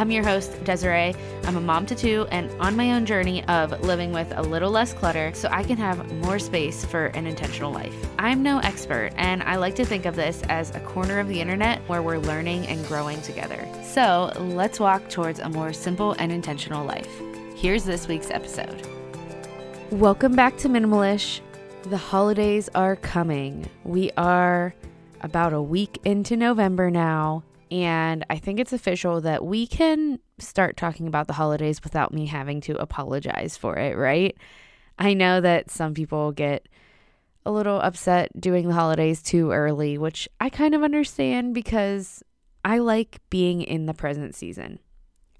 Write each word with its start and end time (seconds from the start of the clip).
I'm 0.00 0.10
your 0.10 0.24
host, 0.24 0.52
Desirae. 0.64 1.14
I'm 1.44 1.58
a 1.58 1.60
mom 1.60 1.84
to 1.84 1.94
two 1.94 2.26
and 2.30 2.50
on 2.58 2.74
my 2.74 2.94
own 2.94 3.04
journey 3.04 3.44
of 3.44 3.78
living 3.82 4.14
with 4.14 4.32
a 4.34 4.40
little 4.40 4.70
less 4.70 4.94
clutter 4.94 5.30
so 5.34 5.46
I 5.52 5.62
can 5.62 5.76
have 5.76 6.10
more 6.24 6.38
space 6.38 6.86
for 6.86 7.08
an 7.08 7.26
intentional 7.26 7.70
life. 7.70 7.94
I'm 8.18 8.42
no 8.42 8.60
expert, 8.60 9.10
and 9.16 9.42
I 9.42 9.56
like 9.56 9.74
to 9.74 9.84
think 9.84 10.06
of 10.06 10.16
this 10.16 10.42
as 10.48 10.74
a 10.74 10.80
corner 10.80 11.20
of 11.20 11.28
the 11.28 11.38
internet 11.38 11.86
where 11.86 12.00
we're 12.00 12.16
learning 12.16 12.66
and 12.68 12.82
growing 12.86 13.20
together. 13.20 13.68
So 13.84 14.32
let's 14.38 14.80
walk 14.80 15.06
towards 15.10 15.38
a 15.38 15.50
more 15.50 15.74
simple 15.74 16.12
and 16.12 16.32
intentional 16.32 16.86
life. 16.86 17.12
Here's 17.54 17.84
this 17.84 18.08
week's 18.08 18.30
episode. 18.30 18.88
Welcome 19.90 20.34
back 20.34 20.56
to 20.60 20.70
Minimalish. 20.70 21.40
The 21.82 21.98
holidays 21.98 22.70
are 22.74 22.96
coming. 22.96 23.68
We 23.84 24.12
are 24.16 24.74
about 25.20 25.52
a 25.52 25.60
week 25.60 26.00
into 26.06 26.38
November 26.38 26.90
now. 26.90 27.42
And 27.70 28.24
I 28.28 28.36
think 28.38 28.58
it's 28.58 28.72
official 28.72 29.20
that 29.20 29.44
we 29.44 29.66
can 29.66 30.18
start 30.38 30.76
talking 30.76 31.06
about 31.06 31.28
the 31.28 31.34
holidays 31.34 31.82
without 31.84 32.12
me 32.12 32.26
having 32.26 32.60
to 32.62 32.76
apologize 32.80 33.56
for 33.56 33.76
it, 33.76 33.96
right? 33.96 34.36
I 34.98 35.14
know 35.14 35.40
that 35.40 35.70
some 35.70 35.94
people 35.94 36.32
get 36.32 36.66
a 37.46 37.52
little 37.52 37.80
upset 37.80 38.38
doing 38.38 38.68
the 38.68 38.74
holidays 38.74 39.22
too 39.22 39.50
early, 39.52 39.96
which 39.98 40.28
I 40.40 40.50
kind 40.50 40.74
of 40.74 40.82
understand 40.82 41.54
because 41.54 42.22
I 42.64 42.78
like 42.78 43.20
being 43.30 43.62
in 43.62 43.86
the 43.86 43.94
present 43.94 44.34
season. 44.34 44.78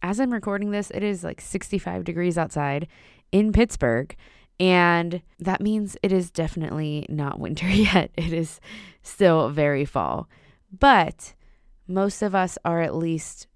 As 0.02 0.18
I'm 0.18 0.32
recording 0.32 0.70
this, 0.70 0.90
it 0.90 1.02
is 1.02 1.22
like 1.22 1.40
65 1.40 2.04
degrees 2.04 2.38
outside 2.38 2.88
in 3.32 3.52
Pittsburgh. 3.52 4.16
And 4.58 5.22
that 5.38 5.60
means 5.60 5.96
it 6.02 6.12
is 6.12 6.30
definitely 6.30 7.06
not 7.08 7.38
winter 7.38 7.68
yet. 7.68 8.10
It 8.16 8.32
is 8.32 8.60
still 9.02 9.50
very 9.50 9.84
fall. 9.84 10.28
But 10.78 11.34
most 11.90 12.22
of 12.22 12.34
us 12.34 12.56
are 12.64 12.80
at 12.80 12.94
least 12.94 13.46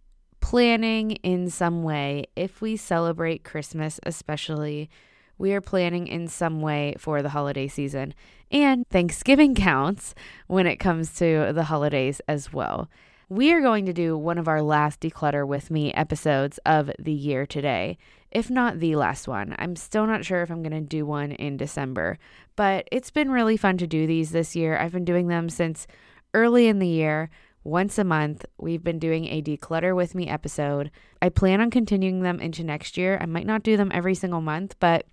planning 0.40 1.12
in 1.22 1.48
some 1.48 1.82
way. 1.82 2.26
If 2.36 2.60
we 2.60 2.76
celebrate 2.76 3.44
Christmas, 3.44 4.00
especially, 4.02 4.90
we 5.38 5.52
are 5.54 5.60
planning 5.60 6.06
in 6.06 6.28
some 6.28 6.60
way 6.60 6.94
for 6.98 7.22
the 7.22 7.30
holiday 7.30 7.68
season. 7.68 8.12
And 8.50 8.86
Thanksgiving 8.88 9.54
counts 9.70 10.14
when 10.46 10.66
it 10.66 10.76
comes 10.76 11.14
to 11.14 11.52
the 11.52 11.64
holidays 11.64 12.20
as 12.28 12.52
well. 12.52 12.90
We 13.28 13.52
are 13.52 13.62
going 13.62 13.86
to 13.86 13.92
do 13.94 14.18
one 14.18 14.36
of 14.36 14.48
our 14.48 14.60
last 14.60 15.00
Declutter 15.00 15.46
with 15.46 15.70
Me 15.70 15.92
episodes 15.94 16.58
of 16.66 16.90
the 16.98 17.12
year 17.12 17.46
today, 17.46 17.96
if 18.30 18.50
not 18.50 18.80
the 18.80 18.96
last 18.96 19.26
one. 19.26 19.54
I'm 19.58 19.76
still 19.76 20.06
not 20.06 20.26
sure 20.26 20.42
if 20.42 20.50
I'm 20.50 20.62
going 20.62 20.72
to 20.72 20.80
do 20.80 21.06
one 21.06 21.32
in 21.32 21.56
December, 21.56 22.18
but 22.54 22.86
it's 22.92 23.10
been 23.10 23.30
really 23.30 23.56
fun 23.56 23.78
to 23.78 23.86
do 23.86 24.06
these 24.06 24.32
this 24.32 24.54
year. 24.54 24.76
I've 24.76 24.92
been 24.92 25.06
doing 25.06 25.28
them 25.28 25.48
since 25.48 25.86
early 26.34 26.66
in 26.66 26.80
the 26.80 26.88
year 26.88 27.30
once 27.64 27.98
a 27.98 28.04
month. 28.04 28.44
We've 28.58 28.84
been 28.84 28.98
doing 28.98 29.26
a 29.26 29.42
declutter 29.42 29.96
with 29.96 30.14
me 30.14 30.28
episode. 30.28 30.90
I 31.20 31.30
plan 31.30 31.60
on 31.60 31.70
continuing 31.70 32.20
them 32.20 32.40
into 32.40 32.62
next 32.62 32.96
year. 32.96 33.18
I 33.20 33.26
might 33.26 33.46
not 33.46 33.62
do 33.62 33.76
them 33.76 33.90
every 33.92 34.14
single 34.14 34.40
month, 34.40 34.76
but 34.78 35.06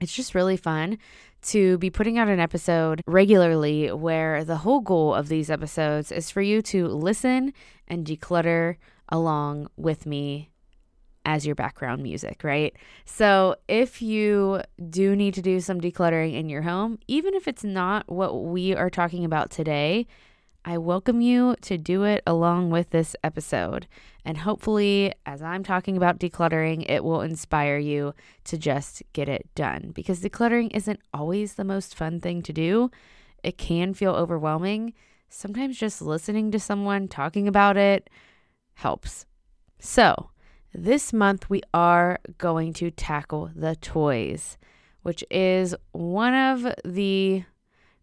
it's 0.00 0.14
just 0.14 0.34
really 0.34 0.56
fun 0.56 0.98
to 1.40 1.78
be 1.78 1.90
putting 1.90 2.18
out 2.18 2.28
an 2.28 2.40
episode 2.40 3.02
regularly 3.06 3.90
where 3.92 4.44
the 4.44 4.58
whole 4.58 4.80
goal 4.80 5.14
of 5.14 5.28
these 5.28 5.50
episodes 5.50 6.12
is 6.12 6.30
for 6.30 6.42
you 6.42 6.62
to 6.62 6.86
listen 6.88 7.52
and 7.86 8.06
declutter 8.06 8.76
along 9.08 9.68
with 9.76 10.06
me 10.06 10.50
as 11.24 11.44
your 11.44 11.54
background 11.54 12.02
music, 12.02 12.42
right? 12.42 12.74
So, 13.04 13.56
if 13.68 14.00
you 14.00 14.62
do 14.88 15.14
need 15.14 15.34
to 15.34 15.42
do 15.42 15.60
some 15.60 15.80
decluttering 15.80 16.34
in 16.34 16.48
your 16.48 16.62
home, 16.62 16.98
even 17.06 17.34
if 17.34 17.46
it's 17.46 17.64
not 17.64 18.10
what 18.10 18.44
we 18.44 18.74
are 18.74 18.88
talking 18.88 19.24
about 19.24 19.50
today, 19.50 20.06
I 20.64 20.76
welcome 20.76 21.20
you 21.20 21.54
to 21.62 21.78
do 21.78 22.04
it 22.04 22.22
along 22.26 22.70
with 22.70 22.90
this 22.90 23.14
episode. 23.24 23.86
And 24.24 24.38
hopefully, 24.38 25.14
as 25.24 25.40
I'm 25.42 25.62
talking 25.62 25.96
about 25.96 26.18
decluttering, 26.18 26.84
it 26.88 27.04
will 27.04 27.22
inspire 27.22 27.78
you 27.78 28.14
to 28.44 28.58
just 28.58 29.02
get 29.12 29.28
it 29.28 29.48
done 29.54 29.92
because 29.94 30.20
decluttering 30.20 30.70
isn't 30.74 31.00
always 31.14 31.54
the 31.54 31.64
most 31.64 31.94
fun 31.94 32.20
thing 32.20 32.42
to 32.42 32.52
do. 32.52 32.90
It 33.42 33.56
can 33.56 33.94
feel 33.94 34.12
overwhelming. 34.12 34.94
Sometimes 35.30 35.78
just 35.78 36.02
listening 36.02 36.50
to 36.50 36.60
someone 36.60 37.08
talking 37.08 37.48
about 37.48 37.76
it 37.76 38.10
helps. 38.74 39.26
So, 39.78 40.30
this 40.74 41.12
month 41.12 41.48
we 41.48 41.62
are 41.72 42.18
going 42.36 42.72
to 42.74 42.90
tackle 42.90 43.50
the 43.54 43.76
toys, 43.76 44.58
which 45.02 45.24
is 45.30 45.74
one 45.92 46.34
of 46.34 46.66
the 46.84 47.44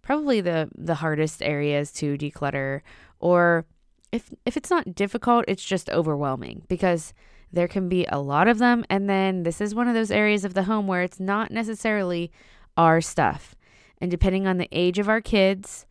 probably 0.05 0.39
the 0.39 0.69
the 0.77 0.95
hardest 0.95 1.43
areas 1.43 1.91
to 1.91 2.17
declutter 2.17 2.79
or 3.19 3.65
if 4.13 4.31
if 4.45 4.55
it's 4.55 4.69
not 4.69 4.95
difficult 4.95 5.43
it's 5.49 5.65
just 5.65 5.89
overwhelming 5.89 6.63
because 6.69 7.13
there 7.51 7.67
can 7.67 7.89
be 7.89 8.05
a 8.05 8.19
lot 8.19 8.47
of 8.47 8.57
them. 8.57 8.83
And 8.89 9.09
then 9.09 9.43
this 9.43 9.61
is 9.61 9.73
one 9.73 9.87
of 9.87 9.93
those 9.93 10.11
areas 10.11 10.43
of 10.43 10.53
the 10.53 10.63
home 10.63 10.87
where 10.87 11.03
it's 11.03 11.19
not 11.19 11.51
necessarily 11.51 12.31
our 12.75 12.99
stuff. 12.99 13.55
And 13.99 14.11
depending 14.11 14.45
on 14.45 14.57
the 14.57 14.67
age 14.71 14.99
of 14.99 15.09
our 15.09 15.21
kids 15.21 15.85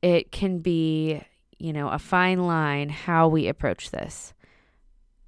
it 0.00 0.30
can 0.30 0.60
be 0.60 1.20
you 1.58 1.72
know 1.72 1.88
a 1.88 1.98
fine 1.98 2.38
line 2.46 2.88
how 2.88 3.26
we 3.26 3.48
approach 3.48 3.90
this. 3.90 4.32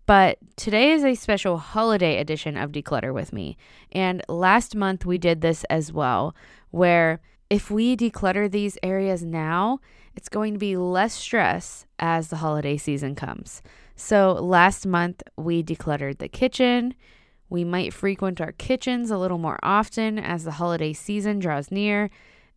But 0.07 0.39
today 0.57 0.91
is 0.91 1.05
a 1.05 1.15
special 1.15 1.59
holiday 1.59 2.19
edition 2.19 2.57
of 2.57 2.73
Declutter 2.73 3.15
with 3.15 3.33
Me. 3.33 3.57
And 3.93 4.23
last 4.29 4.75
month 4.75 5.07
we 5.07 5.19
did 5.19 5.41
this 5.41 5.65
as 5.65 5.93
well, 5.93 6.35
where 6.71 7.21
if 7.51 7.69
we 7.71 7.97
declutter 7.97 8.49
these 8.49 8.79
areas 8.83 9.25
now, 9.25 9.81
it's 10.15 10.29
going 10.29 10.55
to 10.55 10.59
be 10.59 10.77
less 10.77 11.13
stress 11.13 11.85
as 11.99 12.29
the 12.29 12.37
holiday 12.37 12.77
season 12.77 13.17
comes. 13.17 13.61
So, 13.97 14.33
last 14.33 14.87
month 14.87 15.23
we 15.37 15.63
decluttered 15.63 16.19
the 16.19 16.29
kitchen. 16.29 16.95
We 17.51 17.65
might 17.65 17.93
frequent 17.93 18.41
our 18.41 18.53
kitchens 18.53 19.11
a 19.11 19.19
little 19.19 19.39
more 19.39 19.59
often 19.63 20.19
as 20.19 20.45
the 20.45 20.53
holiday 20.53 20.93
season 20.93 21.41
draws 21.41 21.71
near. 21.71 22.09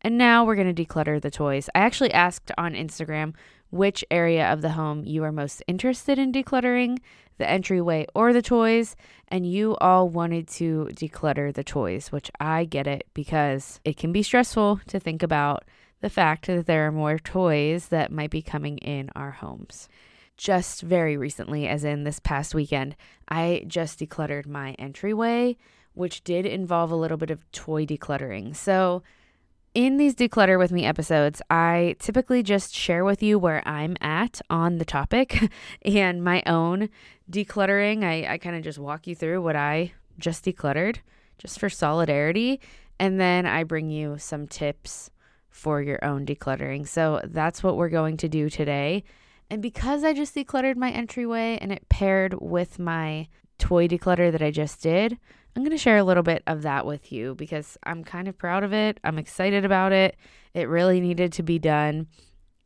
And 0.02 0.18
now 0.18 0.46
we're 0.46 0.56
going 0.56 0.74
to 0.74 0.86
declutter 0.86 1.20
the 1.20 1.32
toys. 1.32 1.70
I 1.74 1.80
actually 1.80 2.14
asked 2.14 2.52
on 2.58 2.74
Instagram 2.74 3.34
which 3.72 4.06
area 4.12 4.52
of 4.52 4.62
the 4.62 4.72
home 4.72 5.04
you 5.04 5.24
are 5.24 5.32
most 5.32 5.64
interested 5.68 6.20
in 6.20 6.32
decluttering 6.32 7.00
the 7.38 7.50
entryway, 7.50 8.06
or 8.14 8.34
the 8.34 8.42
toys, 8.42 8.96
and 9.28 9.46
you 9.46 9.76
all 9.78 10.10
wanted 10.10 10.48
to 10.48 10.90
declutter 10.94 11.54
the 11.54 11.64
toys, 11.64 12.12
which 12.12 12.32
I 12.40 12.66
get 12.66 12.88
it 12.88 13.08
because 13.14 13.80
it 13.84 13.98
can 13.98 14.12
be 14.12 14.24
stressful 14.24 14.82
to 14.88 15.00
think 15.00 15.24
about 15.24 15.64
the 16.02 16.10
fact 16.10 16.48
that 16.48 16.66
there 16.66 16.86
are 16.86 16.92
more 16.92 17.18
toys 17.18 17.88
that 17.88 18.12
might 18.12 18.30
be 18.30 18.42
coming 18.42 18.78
in 18.80 19.10
our 19.16 19.32
homes. 19.32 19.88
Just 20.36 20.82
very 20.82 21.16
recently, 21.16 21.68
as 21.68 21.84
in 21.84 22.04
this 22.04 22.20
past 22.20 22.54
weekend, 22.54 22.96
I 23.30 23.64
just 23.68 24.00
decluttered 24.00 24.46
my 24.46 24.74
entryway, 24.74 25.58
which 25.94 26.24
did 26.24 26.46
involve 26.46 26.92
a 26.92 26.96
little 26.96 27.18
bit 27.18 27.32
of 27.32 27.50
toy 27.52 27.86
decluttering. 27.86 28.56
So, 28.56 29.04
in 29.74 29.98
these 29.98 30.16
Declutter 30.16 30.60
with 30.60 30.72
Me 30.72 30.86
episodes, 30.86 31.42
I 31.50 31.96
typically 32.00 32.44
just 32.44 32.76
share 32.76 33.04
with 33.04 33.24
you 33.24 33.40
where 33.40 33.68
I'm 33.68 33.98
at 34.02 34.42
on 34.50 34.78
the 34.78 34.86
topic 34.86 35.50
and 35.84 36.24
my 36.24 36.44
own 36.46 36.90
decluttering. 37.30 38.04
I, 38.04 38.34
I 38.34 38.38
kind 38.38 38.56
of 38.56 38.64
just 38.64 38.78
walk 38.78 39.08
you 39.08 39.16
through 39.16 39.42
what 39.42 39.56
I 39.56 39.94
just 40.20 40.46
decluttered 40.46 40.98
just 41.38 41.60
for 41.60 41.70
solidarity. 41.70 42.60
And 43.00 43.20
then 43.20 43.46
I 43.46 43.64
bring 43.64 43.90
you 43.90 44.18
some 44.20 44.48
tips 44.48 45.10
for 45.50 45.82
your 45.82 46.04
own 46.04 46.26
decluttering. 46.26 46.88
So 46.88 47.22
that's 47.24 47.64
what 47.64 47.76
we're 47.76 47.90
going 47.90 48.18
to 48.18 48.30
do 48.30 48.50
today. 48.50 49.04
And 49.50 49.62
because 49.62 50.04
I 50.04 50.14
just 50.14 50.36
decluttered 50.36 50.78
my 50.78 50.92
entryway 50.92 51.58
and 51.60 51.72
it 51.72 51.90
paired 51.90 52.36
with 52.40 52.80
my 52.80 53.28
toy 53.58 53.88
declutter 53.88 54.32
that 54.32 54.42
I 54.42 54.52
just 54.52 54.82
did, 54.82 55.18
I'm 55.56 55.64
going 55.64 55.72
to 55.72 55.78
share 55.78 55.98
a 55.98 56.04
little 56.04 56.24
bit 56.24 56.44
of 56.48 56.64
that 56.64 56.86
with 56.86 57.12
you 57.12 57.36
because 57.36 57.78
I'm 57.84 58.04
kind 58.04 58.28
of 58.28 58.38
proud 58.38 58.64
of 58.64 58.74
it. 58.74 59.00
I'm 59.04 59.20
excited 59.20 59.66
about 59.66 59.92
it. 59.92 60.16
It 60.54 60.68
really 60.68 61.00
needed 61.00 61.34
to 61.34 61.44
be 61.44 61.60
done. 61.60 62.08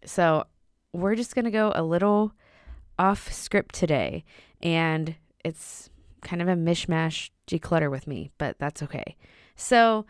So, 0.06 0.45
we're 0.94 1.16
just 1.16 1.36
going 1.36 1.45
to 1.45 1.51
go 1.51 1.74
a 1.75 1.84
little 1.84 2.34
off 2.98 3.31
script 3.31 3.75
today. 3.75 4.24
And 4.62 5.16
it's 5.44 5.89
kind 6.22 6.42
of 6.42 6.48
a 6.48 6.56
mishmash 6.56 7.30
declutter 7.48 7.89
with 7.89 8.07
me, 8.07 8.31
but 8.38 8.57
that's 8.60 8.84
okay. 8.84 9.16
So, 9.56 10.06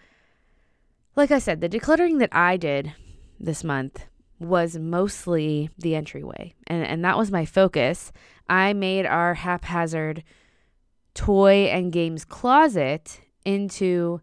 like 1.15 1.31
I 1.31 1.39
said, 1.39 1.61
the 1.61 1.69
decluttering 1.69 2.19
that 2.19 2.29
I 2.31 2.57
did 2.57 2.93
this 3.39 3.63
month 3.63 4.05
was 4.39 4.77
mostly 4.77 5.69
the 5.77 5.95
entryway, 5.95 6.53
and, 6.67 6.85
and 6.85 7.03
that 7.03 7.17
was 7.17 7.31
my 7.31 7.43
focus. 7.45 8.11
I 8.47 8.73
made 8.73 9.05
our 9.05 9.33
haphazard 9.33 10.23
toy 11.17 11.65
and 11.65 11.91
games 11.91 12.23
closet 12.23 13.21
into 13.43 14.21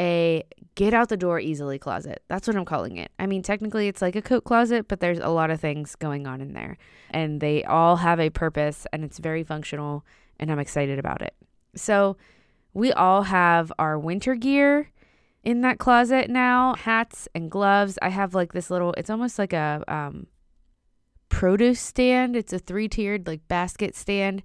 a 0.00 0.44
get 0.76 0.94
out 0.94 1.08
the 1.08 1.16
door 1.16 1.40
easily 1.40 1.76
closet. 1.76 2.22
That's 2.28 2.46
what 2.46 2.56
I'm 2.56 2.64
calling 2.64 2.96
it. 2.96 3.10
I 3.18 3.26
mean, 3.26 3.42
technically 3.42 3.88
it's 3.88 4.00
like 4.00 4.14
a 4.14 4.22
coat 4.22 4.44
closet, 4.44 4.86
but 4.86 5.00
there's 5.00 5.18
a 5.18 5.28
lot 5.28 5.50
of 5.50 5.60
things 5.60 5.96
going 5.96 6.28
on 6.28 6.40
in 6.40 6.52
there. 6.52 6.78
And 7.10 7.40
they 7.40 7.64
all 7.64 7.96
have 7.96 8.20
a 8.20 8.30
purpose 8.30 8.86
and 8.92 9.04
it's 9.04 9.18
very 9.18 9.42
functional 9.42 10.06
and 10.38 10.52
I'm 10.52 10.60
excited 10.60 11.00
about 11.00 11.20
it. 11.20 11.34
So, 11.74 12.16
we 12.72 12.92
all 12.92 13.24
have 13.24 13.72
our 13.80 13.98
winter 13.98 14.36
gear 14.36 14.92
in 15.42 15.62
that 15.62 15.78
closet 15.78 16.30
now, 16.30 16.76
hats 16.76 17.28
and 17.34 17.50
gloves. 17.50 17.98
I 18.00 18.10
have 18.10 18.34
like 18.34 18.52
this 18.52 18.70
little 18.70 18.92
it's 18.92 19.10
almost 19.10 19.36
like 19.36 19.52
a 19.52 19.82
um 19.88 20.28
produce 21.28 21.80
stand. 21.80 22.36
It's 22.36 22.52
a 22.52 22.60
three-tiered 22.60 23.26
like 23.26 23.48
basket 23.48 23.96
stand. 23.96 24.44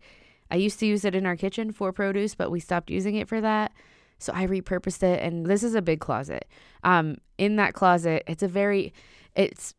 I 0.51 0.55
used 0.55 0.79
to 0.79 0.85
use 0.85 1.05
it 1.05 1.15
in 1.15 1.25
our 1.25 1.35
kitchen 1.35 1.71
for 1.71 1.91
produce, 1.91 2.35
but 2.35 2.51
we 2.51 2.59
stopped 2.59 2.89
using 2.89 3.15
it 3.15 3.27
for 3.27 3.41
that. 3.41 3.71
So 4.17 4.31
I 4.33 4.47
repurposed 4.47 5.03
it 5.03 5.21
and 5.21 5.45
this 5.45 5.63
is 5.63 5.75
a 5.75 5.81
big 5.81 5.99
closet. 5.99 6.47
Um 6.83 7.17
in 7.37 7.57
that 7.57 7.73
closet, 7.73 8.23
it's 8.27 8.43
a 8.43 8.47
very 8.47 8.93
it's 9.35 9.73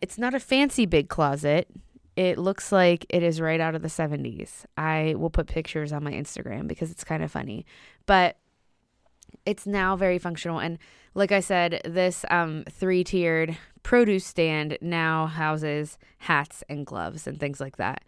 it's 0.00 0.18
not 0.18 0.34
a 0.34 0.40
fancy 0.40 0.86
big 0.86 1.08
closet. 1.08 1.68
It 2.16 2.38
looks 2.38 2.72
like 2.72 3.04
it 3.10 3.22
is 3.22 3.40
right 3.40 3.60
out 3.60 3.74
of 3.74 3.82
the 3.82 3.88
70s. 3.88 4.64
I 4.76 5.14
will 5.18 5.30
put 5.30 5.46
pictures 5.46 5.92
on 5.92 6.02
my 6.02 6.12
Instagram 6.12 6.66
because 6.66 6.90
it's 6.90 7.04
kind 7.04 7.22
of 7.22 7.30
funny. 7.30 7.66
But 8.06 8.38
it's 9.44 9.66
now 9.66 9.96
very 9.96 10.18
functional 10.18 10.58
and 10.58 10.78
like 11.14 11.32
I 11.32 11.40
said, 11.40 11.80
this 11.84 12.26
um, 12.30 12.64
three-tiered 12.70 13.56
produce 13.82 14.26
stand 14.26 14.76
now 14.82 15.26
houses 15.26 15.96
hats 16.18 16.62
and 16.68 16.84
gloves 16.84 17.26
and 17.26 17.40
things 17.40 17.58
like 17.58 17.78
that. 17.78 18.02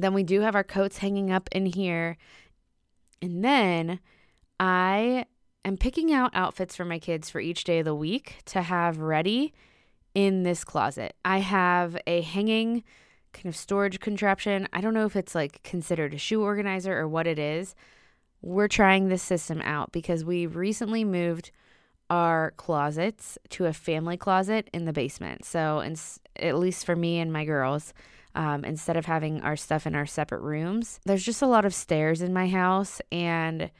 Then 0.00 0.14
we 0.14 0.22
do 0.22 0.40
have 0.40 0.54
our 0.54 0.64
coats 0.64 0.98
hanging 0.98 1.30
up 1.30 1.48
in 1.52 1.66
here. 1.66 2.16
And 3.20 3.44
then 3.44 4.00
I 4.58 5.26
am 5.64 5.76
picking 5.76 6.12
out 6.12 6.30
outfits 6.34 6.74
for 6.74 6.84
my 6.84 6.98
kids 6.98 7.28
for 7.28 7.40
each 7.40 7.64
day 7.64 7.80
of 7.80 7.84
the 7.84 7.94
week 7.94 8.38
to 8.46 8.62
have 8.62 8.98
ready 8.98 9.52
in 10.14 10.42
this 10.42 10.64
closet. 10.64 11.14
I 11.24 11.38
have 11.38 11.96
a 12.06 12.22
hanging 12.22 12.84
kind 13.32 13.46
of 13.46 13.56
storage 13.56 14.00
contraption. 14.00 14.68
I 14.72 14.80
don't 14.80 14.94
know 14.94 15.06
if 15.06 15.16
it's 15.16 15.34
like 15.34 15.62
considered 15.62 16.14
a 16.14 16.18
shoe 16.18 16.42
organizer 16.42 16.98
or 16.98 17.08
what 17.08 17.26
it 17.26 17.38
is. 17.38 17.74
We're 18.40 18.68
trying 18.68 19.08
this 19.08 19.22
system 19.22 19.60
out 19.62 19.92
because 19.92 20.24
we 20.24 20.46
recently 20.46 21.04
moved 21.04 21.50
our 22.12 22.50
closets 22.58 23.38
to 23.48 23.64
a 23.64 23.72
family 23.72 24.18
closet 24.18 24.68
in 24.74 24.84
the 24.84 24.92
basement. 24.92 25.46
So, 25.46 25.80
in, 25.80 25.96
at 26.36 26.58
least 26.58 26.84
for 26.84 26.94
me 26.94 27.18
and 27.18 27.32
my 27.32 27.46
girls, 27.46 27.94
um, 28.34 28.66
instead 28.66 28.98
of 28.98 29.06
having 29.06 29.40
our 29.40 29.56
stuff 29.56 29.86
in 29.86 29.94
our 29.94 30.04
separate 30.04 30.42
rooms, 30.42 31.00
there's 31.06 31.24
just 31.24 31.40
a 31.40 31.46
lot 31.46 31.64
of 31.64 31.72
stairs 31.72 32.20
in 32.20 32.34
my 32.34 32.48
house 32.48 33.00
and 33.10 33.70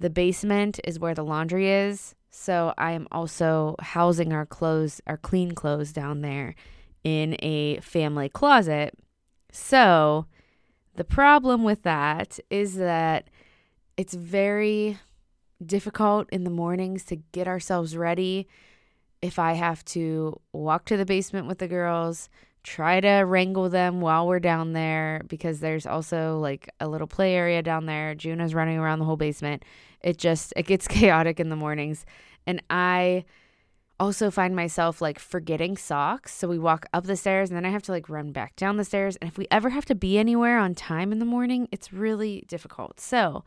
the 0.00 0.10
basement 0.10 0.80
is 0.82 0.98
where 0.98 1.14
the 1.14 1.24
laundry 1.24 1.70
is. 1.70 2.16
So 2.30 2.74
I 2.76 2.90
am 2.90 3.06
also 3.12 3.76
housing 3.78 4.32
our 4.32 4.46
clothes, 4.46 5.00
our 5.06 5.16
clean 5.16 5.52
clothes 5.52 5.92
down 5.92 6.22
there 6.22 6.56
in 7.04 7.36
a 7.38 7.78
family 7.82 8.28
closet. 8.28 8.98
So 9.52 10.26
the 10.96 11.04
problem 11.04 11.62
with 11.62 11.84
that 11.84 12.40
is 12.50 12.74
that 12.74 13.30
it's 13.96 14.14
very 14.14 14.98
difficult 15.64 16.28
in 16.30 16.44
the 16.44 16.50
mornings 16.50 17.04
to 17.04 17.16
get 17.32 17.48
ourselves 17.48 17.96
ready. 17.96 18.48
If 19.22 19.38
I 19.38 19.54
have 19.54 19.84
to 19.86 20.40
walk 20.52 20.84
to 20.86 20.96
the 20.96 21.06
basement 21.06 21.46
with 21.46 21.58
the 21.58 21.68
girls, 21.68 22.28
try 22.62 23.00
to 23.00 23.18
wrangle 23.20 23.68
them 23.68 24.00
while 24.00 24.26
we're 24.26 24.40
down 24.40 24.72
there 24.72 25.22
because 25.28 25.60
there's 25.60 25.86
also 25.86 26.38
like 26.38 26.68
a 26.80 26.88
little 26.88 27.06
play 27.06 27.34
area 27.34 27.62
down 27.62 27.86
there. 27.86 28.14
Juno's 28.14 28.54
running 28.54 28.78
around 28.78 28.98
the 28.98 29.04
whole 29.04 29.16
basement. 29.16 29.64
It 30.00 30.18
just 30.18 30.52
it 30.56 30.66
gets 30.66 30.88
chaotic 30.88 31.40
in 31.40 31.48
the 31.48 31.56
mornings. 31.56 32.04
And 32.46 32.62
I 32.68 33.24
also 33.98 34.30
find 34.30 34.54
myself 34.54 35.00
like 35.00 35.18
forgetting 35.18 35.76
socks. 35.76 36.34
So 36.34 36.48
we 36.48 36.58
walk 36.58 36.86
up 36.92 37.04
the 37.04 37.16
stairs 37.16 37.50
and 37.50 37.56
then 37.56 37.64
I 37.64 37.70
have 37.70 37.82
to 37.84 37.92
like 37.92 38.08
run 38.08 38.32
back 38.32 38.56
down 38.56 38.76
the 38.76 38.84
stairs. 38.84 39.16
And 39.16 39.28
if 39.28 39.38
we 39.38 39.46
ever 39.50 39.70
have 39.70 39.86
to 39.86 39.94
be 39.94 40.18
anywhere 40.18 40.58
on 40.58 40.74
time 40.74 41.12
in 41.12 41.18
the 41.18 41.24
morning, 41.24 41.68
it's 41.72 41.92
really 41.92 42.44
difficult. 42.46 43.00
So 43.00 43.44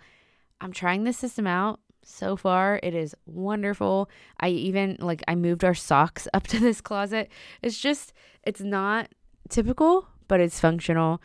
I'm 0.61 0.73
trying 0.73 1.03
this 1.03 1.17
system 1.17 1.45
out. 1.45 1.79
So 2.03 2.35
far, 2.35 2.79
it 2.81 2.95
is 2.95 3.15
wonderful. 3.25 4.09
I 4.39 4.49
even 4.49 4.97
like 4.99 5.23
I 5.27 5.35
moved 5.35 5.63
our 5.63 5.75
socks 5.75 6.27
up 6.33 6.47
to 6.47 6.59
this 6.59 6.81
closet. 6.81 7.29
It's 7.61 7.79
just 7.79 8.13
it's 8.43 8.61
not 8.61 9.09
typical, 9.49 10.07
but 10.27 10.39
it's 10.39 10.59
functional 10.59 11.21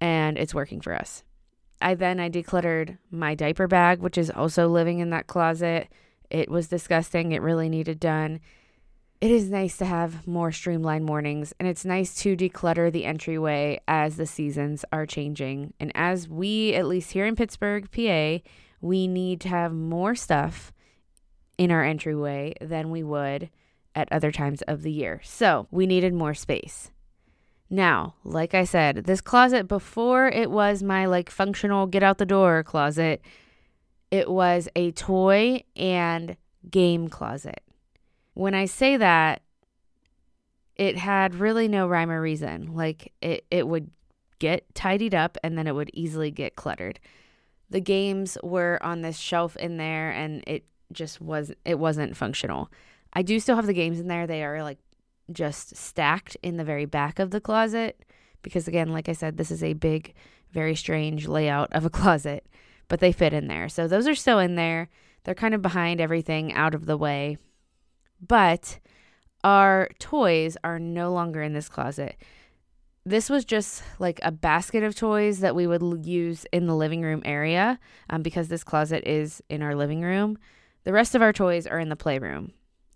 and 0.00 0.36
it's 0.38 0.54
working 0.54 0.80
for 0.80 0.94
us. 0.94 1.22
I 1.80 1.94
then 1.94 2.20
I 2.20 2.30
decluttered 2.30 2.98
my 3.10 3.34
diaper 3.34 3.66
bag, 3.66 4.00
which 4.00 4.18
is 4.18 4.30
also 4.30 4.68
living 4.68 4.98
in 5.00 5.10
that 5.10 5.26
closet. 5.26 5.88
It 6.30 6.50
was 6.50 6.68
disgusting. 6.68 7.32
It 7.32 7.42
really 7.42 7.68
needed 7.68 8.00
done. 8.00 8.40
It 9.20 9.30
is 9.30 9.50
nice 9.50 9.78
to 9.78 9.86
have 9.86 10.26
more 10.26 10.52
streamlined 10.52 11.06
mornings, 11.06 11.54
and 11.58 11.66
it's 11.66 11.86
nice 11.86 12.14
to 12.16 12.36
declutter 12.36 12.92
the 12.92 13.06
entryway 13.06 13.80
as 13.88 14.16
the 14.16 14.26
seasons 14.26 14.84
are 14.92 15.06
changing. 15.06 15.72
And 15.80 15.90
as 15.94 16.28
we, 16.28 16.74
at 16.74 16.86
least 16.86 17.12
here 17.12 17.24
in 17.24 17.34
Pittsburgh, 17.34 17.90
PA, 17.90 18.46
we 18.86 19.06
need 19.08 19.40
to 19.42 19.48
have 19.48 19.72
more 19.72 20.14
stuff 20.14 20.72
in 21.58 21.70
our 21.70 21.84
entryway 21.84 22.54
than 22.60 22.90
we 22.90 23.02
would 23.02 23.50
at 23.94 24.12
other 24.12 24.30
times 24.30 24.62
of 24.62 24.82
the 24.82 24.92
year. 24.92 25.20
So 25.24 25.66
we 25.70 25.86
needed 25.86 26.12
more 26.12 26.34
space. 26.34 26.90
Now, 27.68 28.14
like 28.22 28.54
I 28.54 28.64
said, 28.64 29.04
this 29.04 29.20
closet 29.20 29.66
before 29.66 30.28
it 30.28 30.50
was 30.50 30.82
my 30.82 31.06
like 31.06 31.30
functional 31.30 31.86
get 31.86 32.02
out 32.02 32.18
the 32.18 32.26
door 32.26 32.62
closet, 32.62 33.20
it 34.10 34.30
was 34.30 34.68
a 34.76 34.92
toy 34.92 35.64
and 35.74 36.36
game 36.70 37.08
closet. 37.08 37.62
When 38.34 38.54
I 38.54 38.66
say 38.66 38.96
that, 38.98 39.42
it 40.76 40.98
had 40.98 41.34
really 41.34 41.68
no 41.68 41.88
rhyme 41.88 42.10
or 42.10 42.20
reason. 42.20 42.74
Like 42.74 43.12
it, 43.20 43.46
it 43.50 43.66
would 43.66 43.90
get 44.38 44.72
tidied 44.74 45.14
up 45.14 45.38
and 45.42 45.56
then 45.56 45.66
it 45.66 45.74
would 45.74 45.90
easily 45.94 46.30
get 46.30 46.54
cluttered. 46.54 47.00
The 47.70 47.80
games 47.80 48.38
were 48.42 48.78
on 48.82 49.02
this 49.02 49.18
shelf 49.18 49.56
in 49.56 49.76
there 49.76 50.10
and 50.10 50.42
it 50.46 50.64
just 50.92 51.20
was 51.20 51.52
it 51.64 51.78
wasn't 51.78 52.16
functional. 52.16 52.70
I 53.12 53.22
do 53.22 53.40
still 53.40 53.56
have 53.56 53.66
the 53.66 53.72
games 53.72 53.98
in 53.98 54.08
there. 54.08 54.26
They 54.26 54.44
are 54.44 54.62
like 54.62 54.78
just 55.32 55.76
stacked 55.76 56.36
in 56.42 56.56
the 56.56 56.64
very 56.64 56.84
back 56.84 57.18
of 57.18 57.30
the 57.30 57.40
closet 57.40 58.04
because 58.42 58.68
again, 58.68 58.92
like 58.92 59.08
I 59.08 59.12
said, 59.12 59.36
this 59.36 59.50
is 59.50 59.62
a 59.62 59.72
big 59.72 60.14
very 60.52 60.76
strange 60.76 61.26
layout 61.26 61.72
of 61.72 61.84
a 61.84 61.90
closet, 61.98 62.46
but 62.88 63.00
they 63.00 63.12
fit 63.12 63.32
in 63.32 63.48
there. 63.48 63.68
So 63.68 63.88
those 63.88 64.06
are 64.06 64.14
still 64.14 64.38
in 64.38 64.54
there. 64.54 64.88
They're 65.24 65.34
kind 65.34 65.54
of 65.54 65.62
behind 65.62 66.00
everything 66.00 66.52
out 66.52 66.74
of 66.74 66.86
the 66.86 66.96
way. 66.96 67.38
But 68.24 68.78
our 69.42 69.88
toys 69.98 70.56
are 70.62 70.78
no 70.78 71.12
longer 71.12 71.42
in 71.42 71.52
this 71.52 71.68
closet 71.68 72.16
this 73.06 73.30
was 73.30 73.44
just 73.44 73.84
like 74.00 74.18
a 74.24 74.32
basket 74.32 74.82
of 74.82 74.96
toys 74.96 75.38
that 75.38 75.54
we 75.54 75.68
would 75.68 76.04
use 76.04 76.44
in 76.52 76.66
the 76.66 76.74
living 76.74 77.02
room 77.02 77.22
area 77.24 77.78
um, 78.10 78.20
because 78.20 78.48
this 78.48 78.64
closet 78.64 79.04
is 79.06 79.40
in 79.48 79.62
our 79.62 79.76
living 79.76 80.02
room. 80.02 80.36
The 80.82 80.92
rest 80.92 81.14
of 81.14 81.22
our 81.22 81.32
toys 81.32 81.68
are 81.68 81.78
in 81.78 81.88
the 81.88 81.94
playroom. 81.94 82.52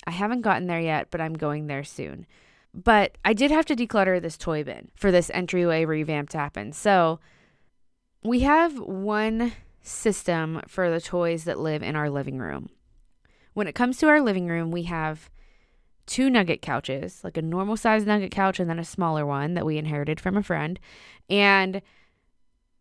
I 0.08 0.10
haven't 0.10 0.40
gotten 0.40 0.66
there 0.66 0.80
yet, 0.80 1.12
but 1.12 1.20
I'm 1.20 1.34
going 1.34 1.68
there 1.68 1.84
soon. 1.84 2.26
But 2.74 3.18
I 3.24 3.32
did 3.32 3.52
have 3.52 3.66
to 3.66 3.76
declutter 3.76 4.20
this 4.20 4.36
toy 4.36 4.64
bin 4.64 4.90
for 4.96 5.12
this 5.12 5.30
entryway 5.32 5.84
revamp 5.84 6.30
to 6.30 6.38
happen. 6.38 6.72
So 6.72 7.20
we 8.24 8.40
have 8.40 8.80
one 8.80 9.52
system 9.80 10.60
for 10.66 10.90
the 10.90 11.00
toys 11.00 11.44
that 11.44 11.60
live 11.60 11.84
in 11.84 11.94
our 11.94 12.10
living 12.10 12.38
room. 12.38 12.68
When 13.54 13.68
it 13.68 13.76
comes 13.76 13.98
to 13.98 14.08
our 14.08 14.20
living 14.20 14.48
room, 14.48 14.72
we 14.72 14.84
have 14.84 15.30
two 16.06 16.30
nugget 16.30 16.62
couches, 16.62 17.20
like 17.22 17.36
a 17.36 17.42
normal 17.42 17.76
size 17.76 18.04
nugget 18.04 18.30
couch 18.30 18.58
and 18.58 18.68
then 18.68 18.78
a 18.78 18.84
smaller 18.84 19.24
one 19.24 19.54
that 19.54 19.66
we 19.66 19.78
inherited 19.78 20.20
from 20.20 20.36
a 20.36 20.42
friend. 20.42 20.80
And 21.28 21.82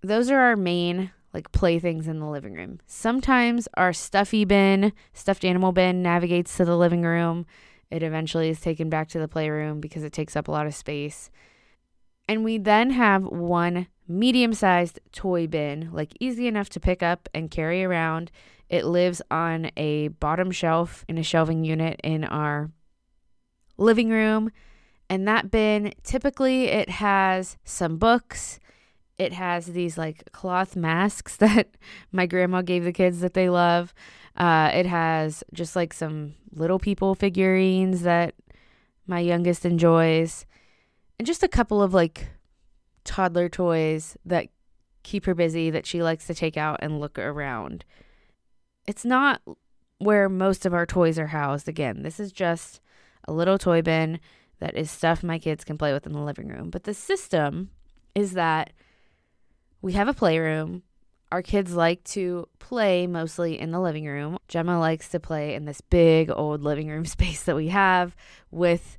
those 0.01 0.29
are 0.29 0.39
our 0.39 0.55
main 0.55 1.11
like 1.33 1.51
playthings 1.51 2.07
in 2.07 2.19
the 2.19 2.25
living 2.25 2.53
room. 2.53 2.79
Sometimes 2.87 3.67
our 3.75 3.93
stuffy 3.93 4.45
bin, 4.45 4.93
stuffed 5.13 5.45
animal 5.45 5.71
bin 5.71 6.01
navigates 6.01 6.55
to 6.57 6.65
the 6.65 6.77
living 6.77 7.03
room. 7.03 7.45
It 7.91 8.03
eventually 8.03 8.49
is 8.49 8.59
taken 8.59 8.89
back 8.89 9.09
to 9.09 9.19
the 9.19 9.27
playroom 9.27 9.79
because 9.79 10.03
it 10.03 10.13
takes 10.13 10.35
up 10.35 10.47
a 10.47 10.51
lot 10.51 10.67
of 10.67 10.75
space. 10.75 11.29
And 12.27 12.43
we 12.43 12.57
then 12.57 12.91
have 12.91 13.23
one 13.23 13.87
medium 14.07 14.53
sized 14.53 14.99
toy 15.11 15.47
bin, 15.47 15.89
like 15.91 16.13
easy 16.19 16.47
enough 16.47 16.69
to 16.69 16.79
pick 16.79 17.03
up 17.03 17.29
and 17.33 17.51
carry 17.51 17.83
around. 17.83 18.31
It 18.69 18.85
lives 18.85 19.21
on 19.31 19.71
a 19.77 20.09
bottom 20.09 20.51
shelf 20.51 21.05
in 21.07 21.17
a 21.17 21.23
shelving 21.23 21.63
unit 21.63 21.99
in 22.03 22.23
our 22.23 22.69
living 23.79 24.09
room. 24.09 24.51
And 25.09 25.27
that 25.27 25.49
bin, 25.49 25.93
typically, 26.03 26.65
it 26.65 26.89
has 26.89 27.57
some 27.63 27.97
books. 27.97 28.59
It 29.17 29.33
has 29.33 29.67
these 29.67 29.97
like 29.97 30.31
cloth 30.31 30.75
masks 30.75 31.35
that 31.37 31.69
my 32.11 32.25
grandma 32.25 32.61
gave 32.61 32.83
the 32.83 32.93
kids 32.93 33.21
that 33.21 33.33
they 33.33 33.49
love. 33.49 33.93
Uh, 34.37 34.71
it 34.73 34.85
has 34.85 35.43
just 35.53 35.75
like 35.75 35.93
some 35.93 36.35
little 36.53 36.79
people 36.79 37.15
figurines 37.15 38.03
that 38.03 38.35
my 39.07 39.19
youngest 39.19 39.65
enjoys, 39.65 40.45
and 41.17 41.25
just 41.25 41.41
a 41.41 41.47
couple 41.47 41.81
of 41.81 41.93
like 41.93 42.29
toddler 43.03 43.49
toys 43.49 44.15
that 44.23 44.49
keep 45.01 45.25
her 45.25 45.33
busy 45.33 45.71
that 45.71 45.87
she 45.87 46.03
likes 46.03 46.27
to 46.27 46.35
take 46.35 46.55
out 46.55 46.77
and 46.81 46.99
look 46.99 47.17
around 47.17 47.83
it's 48.89 49.05
not 49.05 49.39
where 49.99 50.27
most 50.27 50.65
of 50.65 50.73
our 50.73 50.87
toys 50.87 51.19
are 51.19 51.27
housed. 51.27 51.69
Again, 51.69 52.01
this 52.01 52.19
is 52.19 52.31
just 52.31 52.81
a 53.27 53.33
little 53.33 53.57
toy 53.57 53.81
bin 53.81 54.19
that 54.59 54.75
is 54.75 54.91
stuff 54.91 55.23
my 55.23 55.39
kids 55.39 55.63
can 55.63 55.77
play 55.77 55.93
with 55.93 56.05
in 56.05 56.13
the 56.13 56.21
living 56.21 56.47
room. 56.47 56.69
But 56.69 56.83
the 56.83 56.93
system 56.93 57.69
is 58.15 58.33
that 58.33 58.73
we 59.81 59.93
have 59.93 60.07
a 60.07 60.13
playroom. 60.13 60.83
Our 61.31 61.41
kids 61.41 61.73
like 61.73 62.03
to 62.05 62.47
play 62.59 63.07
mostly 63.07 63.59
in 63.59 63.71
the 63.71 63.79
living 63.79 64.05
room. 64.05 64.37
Gemma 64.47 64.79
likes 64.79 65.09
to 65.09 65.19
play 65.19 65.53
in 65.55 65.65
this 65.65 65.81
big 65.81 66.29
old 66.31 66.61
living 66.61 66.89
room 66.89 67.05
space 67.05 67.43
that 67.43 67.55
we 67.55 67.69
have 67.69 68.15
with 68.51 68.97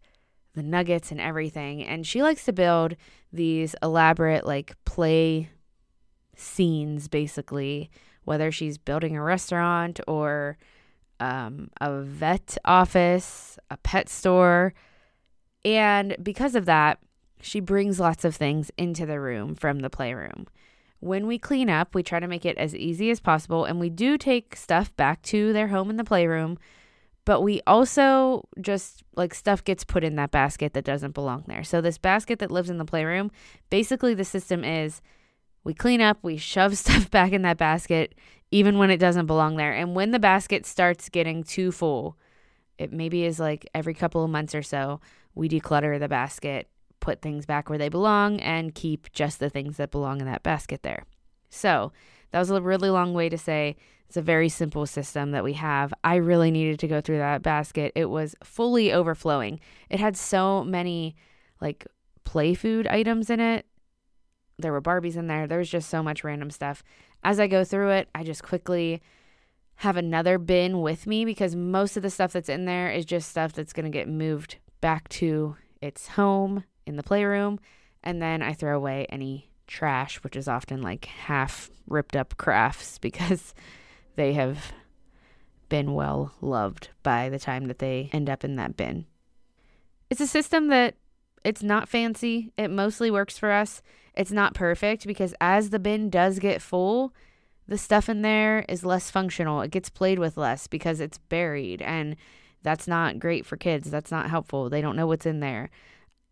the 0.54 0.62
nuggets 0.62 1.10
and 1.10 1.20
everything. 1.20 1.84
And 1.84 2.06
she 2.06 2.22
likes 2.22 2.44
to 2.46 2.52
build 2.52 2.96
these 3.32 3.74
elaborate, 3.82 4.46
like, 4.46 4.74
play 4.84 5.50
scenes, 6.34 7.06
basically, 7.08 7.90
whether 8.24 8.50
she's 8.50 8.78
building 8.78 9.16
a 9.16 9.22
restaurant 9.22 10.00
or 10.08 10.56
um, 11.20 11.70
a 11.80 12.00
vet 12.00 12.56
office, 12.64 13.58
a 13.70 13.76
pet 13.76 14.08
store. 14.08 14.74
And 15.64 16.16
because 16.22 16.54
of 16.54 16.64
that, 16.64 16.98
she 17.42 17.60
brings 17.60 18.00
lots 18.00 18.24
of 18.24 18.34
things 18.34 18.70
into 18.76 19.06
the 19.06 19.20
room 19.20 19.54
from 19.54 19.80
the 19.80 19.90
playroom. 19.90 20.46
When 21.00 21.26
we 21.26 21.38
clean 21.38 21.70
up, 21.70 21.94
we 21.94 22.02
try 22.02 22.20
to 22.20 22.28
make 22.28 22.44
it 22.44 22.58
as 22.58 22.74
easy 22.74 23.10
as 23.10 23.20
possible, 23.20 23.64
and 23.64 23.80
we 23.80 23.88
do 23.88 24.18
take 24.18 24.54
stuff 24.56 24.94
back 24.96 25.22
to 25.22 25.52
their 25.52 25.68
home 25.68 25.88
in 25.88 25.96
the 25.96 26.04
playroom, 26.04 26.58
but 27.24 27.40
we 27.40 27.62
also 27.66 28.46
just 28.60 29.02
like 29.16 29.34
stuff 29.34 29.64
gets 29.64 29.84
put 29.84 30.04
in 30.04 30.16
that 30.16 30.30
basket 30.30 30.74
that 30.74 30.84
doesn't 30.84 31.14
belong 31.14 31.44
there. 31.46 31.64
So, 31.64 31.80
this 31.80 31.96
basket 31.96 32.38
that 32.40 32.50
lives 32.50 32.68
in 32.68 32.76
the 32.76 32.84
playroom, 32.84 33.30
basically, 33.70 34.12
the 34.12 34.24
system 34.24 34.62
is 34.62 35.00
we 35.64 35.74
clean 35.74 36.00
up, 36.00 36.18
we 36.22 36.36
shove 36.36 36.76
stuff 36.78 37.10
back 37.10 37.32
in 37.32 37.42
that 37.42 37.58
basket, 37.58 38.14
even 38.50 38.78
when 38.78 38.90
it 38.90 38.98
doesn't 38.98 39.26
belong 39.26 39.56
there. 39.56 39.72
And 39.72 39.94
when 39.94 40.10
the 40.10 40.18
basket 40.18 40.66
starts 40.66 41.08
getting 41.08 41.42
too 41.42 41.72
full, 41.72 42.16
it 42.78 42.92
maybe 42.92 43.24
is 43.24 43.38
like 43.38 43.68
every 43.74 43.94
couple 43.94 44.24
of 44.24 44.30
months 44.30 44.54
or 44.54 44.62
so, 44.62 45.00
we 45.34 45.48
declutter 45.48 45.98
the 45.98 46.08
basket, 46.08 46.68
put 46.98 47.22
things 47.22 47.46
back 47.46 47.68
where 47.68 47.78
they 47.78 47.88
belong, 47.88 48.40
and 48.40 48.74
keep 48.74 49.12
just 49.12 49.38
the 49.38 49.50
things 49.50 49.76
that 49.76 49.90
belong 49.90 50.20
in 50.20 50.26
that 50.26 50.42
basket 50.42 50.82
there. 50.82 51.04
So 51.50 51.92
that 52.30 52.38
was 52.38 52.50
a 52.50 52.60
really 52.60 52.90
long 52.90 53.12
way 53.12 53.28
to 53.28 53.38
say 53.38 53.76
it's 54.08 54.16
a 54.16 54.22
very 54.22 54.48
simple 54.48 54.86
system 54.86 55.30
that 55.30 55.44
we 55.44 55.52
have. 55.52 55.94
I 56.02 56.16
really 56.16 56.50
needed 56.50 56.80
to 56.80 56.88
go 56.88 57.00
through 57.00 57.18
that 57.18 57.42
basket. 57.42 57.92
It 57.94 58.06
was 58.06 58.34
fully 58.42 58.92
overflowing. 58.92 59.60
It 59.88 60.00
had 60.00 60.16
so 60.16 60.64
many 60.64 61.14
like 61.60 61.86
play 62.24 62.54
food 62.54 62.86
items 62.88 63.30
in 63.30 63.38
it. 63.38 63.66
There 64.60 64.72
were 64.72 64.82
Barbies 64.82 65.16
in 65.16 65.26
there. 65.26 65.46
There 65.46 65.58
was 65.58 65.70
just 65.70 65.90
so 65.90 66.02
much 66.02 66.24
random 66.24 66.50
stuff. 66.50 66.82
As 67.22 67.40
I 67.40 67.46
go 67.46 67.64
through 67.64 67.90
it, 67.90 68.08
I 68.14 68.24
just 68.24 68.42
quickly 68.42 69.02
have 69.76 69.96
another 69.96 70.38
bin 70.38 70.82
with 70.82 71.06
me 71.06 71.24
because 71.24 71.56
most 71.56 71.96
of 71.96 72.02
the 72.02 72.10
stuff 72.10 72.32
that's 72.32 72.48
in 72.48 72.66
there 72.66 72.90
is 72.90 73.04
just 73.04 73.30
stuff 73.30 73.52
that's 73.52 73.72
going 73.72 73.84
to 73.84 73.90
get 73.90 74.08
moved 74.08 74.56
back 74.80 75.08
to 75.08 75.56
its 75.80 76.08
home 76.08 76.64
in 76.86 76.96
the 76.96 77.02
playroom. 77.02 77.58
And 78.02 78.20
then 78.20 78.42
I 78.42 78.52
throw 78.52 78.76
away 78.76 79.06
any 79.08 79.50
trash, 79.66 80.16
which 80.22 80.36
is 80.36 80.48
often 80.48 80.82
like 80.82 81.06
half 81.06 81.70
ripped 81.86 82.16
up 82.16 82.36
crafts 82.36 82.98
because 83.00 83.54
they 84.16 84.34
have 84.34 84.72
been 85.68 85.94
well 85.94 86.34
loved 86.40 86.90
by 87.02 87.28
the 87.28 87.38
time 87.38 87.66
that 87.66 87.78
they 87.78 88.10
end 88.12 88.28
up 88.28 88.44
in 88.44 88.56
that 88.56 88.76
bin. 88.76 89.06
It's 90.10 90.20
a 90.20 90.26
system 90.26 90.68
that 90.68 90.96
it's 91.44 91.62
not 91.62 91.88
fancy. 91.88 92.52
It 92.56 92.68
mostly 92.68 93.10
works 93.10 93.38
for 93.38 93.50
us. 93.50 93.82
It's 94.14 94.32
not 94.32 94.54
perfect 94.54 95.06
because 95.06 95.34
as 95.40 95.70
the 95.70 95.78
bin 95.78 96.10
does 96.10 96.38
get 96.38 96.60
full, 96.60 97.14
the 97.66 97.78
stuff 97.78 98.08
in 98.08 98.22
there 98.22 98.64
is 98.68 98.84
less 98.84 99.10
functional. 99.10 99.60
It 99.60 99.70
gets 99.70 99.88
played 99.88 100.18
with 100.18 100.36
less 100.36 100.66
because 100.66 101.00
it's 101.00 101.18
buried 101.18 101.80
and 101.82 102.16
that's 102.62 102.88
not 102.88 103.18
great 103.18 103.46
for 103.46 103.56
kids. 103.56 103.90
That's 103.90 104.10
not 104.10 104.28
helpful. 104.28 104.68
They 104.68 104.80
don't 104.82 104.96
know 104.96 105.06
what's 105.06 105.26
in 105.26 105.40
there. 105.40 105.70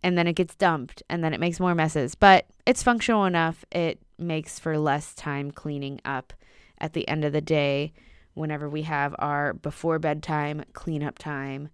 And 0.02 0.18
then 0.18 0.26
it 0.26 0.34
gets 0.34 0.54
dumped 0.54 1.02
and 1.08 1.24
then 1.24 1.32
it 1.32 1.40
makes 1.40 1.60
more 1.60 1.74
messes. 1.74 2.14
But 2.14 2.46
it's 2.66 2.82
functional 2.82 3.24
enough. 3.24 3.64
It 3.72 4.00
makes 4.18 4.58
for 4.58 4.78
less 4.78 5.14
time 5.14 5.50
cleaning 5.50 6.00
up 6.04 6.32
at 6.78 6.92
the 6.92 7.06
end 7.08 7.24
of 7.24 7.32
the 7.32 7.40
day 7.40 7.92
whenever 8.34 8.68
we 8.68 8.82
have 8.82 9.14
our 9.18 9.52
before 9.54 9.98
bedtime 9.98 10.64
cleanup 10.72 11.18
time. 11.18 11.70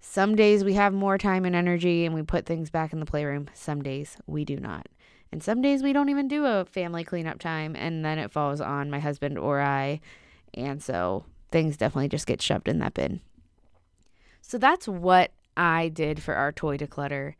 Some 0.00 0.36
days 0.36 0.64
we 0.64 0.74
have 0.74 0.92
more 0.92 1.18
time 1.18 1.44
and 1.44 1.56
energy 1.56 2.04
and 2.04 2.14
we 2.14 2.22
put 2.22 2.46
things 2.46 2.70
back 2.70 2.92
in 2.92 3.00
the 3.00 3.06
playroom. 3.06 3.48
Some 3.54 3.82
days 3.82 4.16
we 4.26 4.44
do 4.44 4.56
not. 4.56 4.86
And 5.30 5.42
some 5.42 5.60
days 5.60 5.82
we 5.82 5.92
don't 5.92 6.08
even 6.08 6.28
do 6.28 6.46
a 6.46 6.64
family 6.64 7.04
cleanup 7.04 7.38
time 7.38 7.76
and 7.76 8.04
then 8.04 8.18
it 8.18 8.30
falls 8.30 8.60
on 8.60 8.90
my 8.90 9.00
husband 9.00 9.38
or 9.38 9.60
I. 9.60 10.00
And 10.54 10.82
so 10.82 11.24
things 11.50 11.76
definitely 11.76 12.08
just 12.08 12.26
get 12.26 12.40
shoved 12.40 12.68
in 12.68 12.78
that 12.78 12.94
bin. 12.94 13.20
So 14.40 14.56
that's 14.56 14.88
what 14.88 15.32
I 15.56 15.88
did 15.88 16.22
for 16.22 16.34
our 16.34 16.52
toy 16.52 16.78
declutter. 16.78 17.34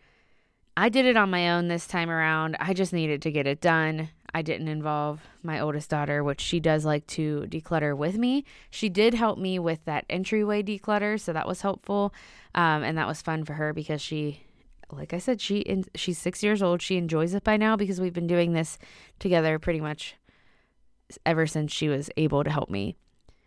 I 0.77 0.89
did 0.89 1.07
it 1.07 1.17
on 1.17 1.31
my 1.31 1.51
own 1.51 1.69
this 1.69 1.87
time 1.87 2.11
around. 2.11 2.57
I 2.61 2.75
just 2.75 2.93
needed 2.93 3.23
to 3.23 3.31
get 3.31 3.47
it 3.47 3.61
done. 3.61 4.11
I 4.35 4.43
didn't 4.43 4.69
involve 4.69 5.21
my 5.43 5.59
oldest 5.61 5.91
daughter, 5.91 6.23
which 6.23 6.41
she 6.41 6.61
does 6.61 6.85
like 6.85 7.07
to 7.09 7.47
declutter 7.49 7.97
with 7.97 8.17
me. 8.17 8.45
She 8.71 8.89
did 8.89 9.15
help 9.15 9.39
me 9.39 9.59
with 9.59 9.85
that 9.87 10.05
entryway 10.11 10.63
declutter, 10.63 11.19
so 11.19 11.33
that 11.33 11.49
was 11.49 11.63
helpful, 11.63 12.13
um, 12.55 12.83
and 12.83 12.99
that 12.99 13.07
was 13.07 13.23
fun 13.23 13.45
for 13.45 13.55
her 13.55 13.73
because 13.73 14.01
she 14.03 14.43
like 14.91 15.13
I 15.13 15.19
said, 15.19 15.41
she 15.41 15.59
in, 15.59 15.85
she's 15.95 16.19
six 16.19 16.43
years 16.43 16.63
old. 16.63 16.81
She 16.81 16.97
enjoys 16.97 17.35
it 17.35 17.45
by 17.45 17.57
now 17.57 17.77
because 17.77 18.01
we've 18.01 18.15
been 18.15 18.27
doing 18.27 18.53
this 18.53 18.79
together 19.19 19.59
pretty 19.59 19.81
much 19.81 20.17
ever 21.25 21.47
since 21.47 21.73
she 21.73 21.89
was 21.89 22.11
able 22.17 22.45
to 22.45 22.51
help 22.51 22.71
me. 22.71 22.97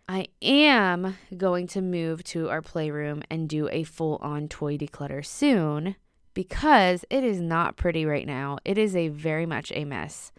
I 0.08 0.26
am 0.40 1.16
going 1.36 1.66
to 1.68 1.80
move 1.80 2.24
to 2.24 2.48
our 2.50 2.62
playroom 2.62 3.22
and 3.30 3.48
do 3.48 3.68
a 3.70 3.84
full 3.84 4.18
on 4.20 4.48
toy 4.48 4.76
declutter 4.76 5.24
soon 5.24 5.96
because 6.34 7.04
it 7.10 7.24
is 7.24 7.40
not 7.40 7.76
pretty 7.76 8.04
right 8.04 8.26
now. 8.26 8.58
It 8.64 8.78
is 8.78 8.96
a 8.96 9.08
very 9.08 9.46
much 9.46 9.72
a 9.74 9.84
mess. 9.84 10.32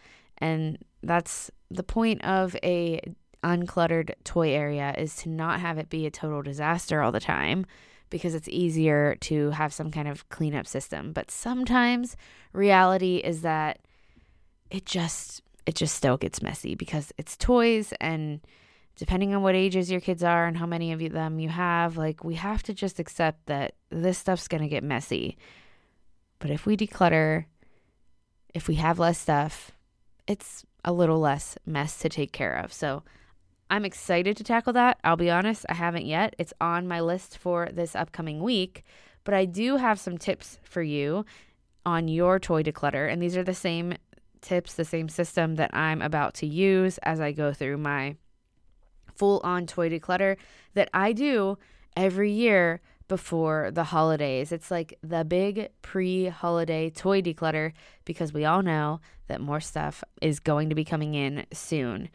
And 0.44 0.78
that's 1.02 1.50
the 1.72 1.84
point 1.84 2.22
of 2.26 2.54
a 2.64 3.00
uncluttered 3.46 4.12
toy 4.26 4.54
area 4.54 4.94
is 4.98 5.16
to 5.16 5.30
not 5.30 5.62
have 5.62 5.78
it 5.78 5.90
be 5.90 6.06
a 6.06 6.12
total 6.12 6.42
disaster 6.42 7.02
all 7.02 7.14
the 7.14 7.22
time 7.22 7.66
because 8.10 8.36
it's 8.36 8.50
easier 8.50 9.16
to 9.22 9.52
have 9.52 9.74
some 9.74 9.90
kind 9.90 10.10
of 10.10 10.28
cleanup 10.28 10.68
system. 10.68 11.14
But 11.14 11.32
sometimes 11.32 12.18
reality 12.52 13.22
is 13.24 13.42
that 13.44 13.80
it 14.70 14.86
just 14.86 15.42
it 15.66 15.76
just 15.76 15.96
still 15.96 16.18
gets 16.18 16.42
messy 16.42 16.76
because 16.76 17.14
it's 17.18 17.38
toys 17.38 17.94
and 18.02 18.42
depending 18.98 19.34
on 19.34 19.44
what 19.44 19.56
ages 19.56 19.90
your 19.90 20.02
kids 20.02 20.26
are 20.26 20.46
and 20.46 20.58
how 20.58 20.66
many 20.66 20.92
of 20.92 21.00
them 21.14 21.40
you 21.40 21.48
have, 21.48 21.96
like 21.96 22.22
we 22.22 22.36
have 22.36 22.62
to 22.64 22.74
just 22.74 23.00
accept 23.00 23.46
that 23.46 23.76
this 23.90 24.18
stuff's 24.18 24.50
going 24.50 24.62
to 24.62 24.68
get 24.68 24.84
messy. 24.84 25.38
But 26.40 26.52
if 26.52 26.66
we 26.66 26.76
declutter, 26.76 27.46
if 28.54 28.68
we 28.68 28.76
have 28.76 29.00
less 29.00 29.18
stuff, 29.18 29.72
it's 30.27 30.65
a 30.84 30.94
little 30.94 31.20
less 31.20 31.58
mess 31.65 31.98
to 32.00 32.10
take 32.10 32.32
care 32.32 32.56
of. 32.56 32.74
So 32.74 33.03
I'm 33.70 33.86
excited 33.86 34.38
to 34.38 34.44
tackle 34.44 34.74
that. 34.74 35.00
I'll 35.03 35.18
be 35.18 35.32
honest, 35.32 35.65
I 35.70 35.74
haven't 35.74 36.06
yet. 36.06 36.36
It's 36.38 36.53
on 36.62 36.88
my 36.88 37.00
list 37.00 37.38
for 37.38 37.70
this 37.72 37.96
upcoming 37.96 38.42
week, 38.42 38.84
but 39.24 39.34
I 39.34 39.46
do 39.46 39.77
have 39.77 40.00
some 40.00 40.18
tips 40.18 40.60
for 40.63 40.84
you 40.84 41.25
on 41.86 42.08
your 42.08 42.39
toy 42.39 42.63
declutter. 42.63 43.12
And 43.12 43.22
these 43.22 43.36
are 43.38 43.44
the 43.44 43.53
same 43.53 43.96
tips, 44.42 44.74
the 44.74 44.86
same 44.86 45.10
system 45.10 45.56
that 45.56 45.72
I'm 45.74 46.01
about 46.01 46.34
to 46.36 46.46
use 46.46 46.98
as 47.00 47.20
I 47.20 47.32
go 47.32 47.53
through 47.53 47.77
my 47.77 48.15
full 49.15 49.42
on 49.44 49.65
toy 49.65 49.89
declutter 49.89 50.38
that 50.74 50.89
I 50.94 51.13
do 51.13 51.58
every 51.96 52.32
year 52.32 52.82
before 53.07 53.72
the 53.72 53.86
holidays. 53.86 54.51
It's 54.51 54.72
like 54.72 54.98
the 55.01 55.24
big 55.24 55.69
pre 55.81 56.27
holiday 56.27 56.89
toy 56.89 57.22
declutter 57.22 57.74
because 58.05 58.33
we 58.33 58.45
all 58.45 58.62
know 58.62 59.00
that 59.27 59.41
more 59.41 59.60
stuff 59.60 60.03
is 60.22 60.39
going 60.39 60.69
to 60.69 60.75
be 60.75 60.86
coming 60.86 61.13
in 61.13 61.45
soon 61.51 62.10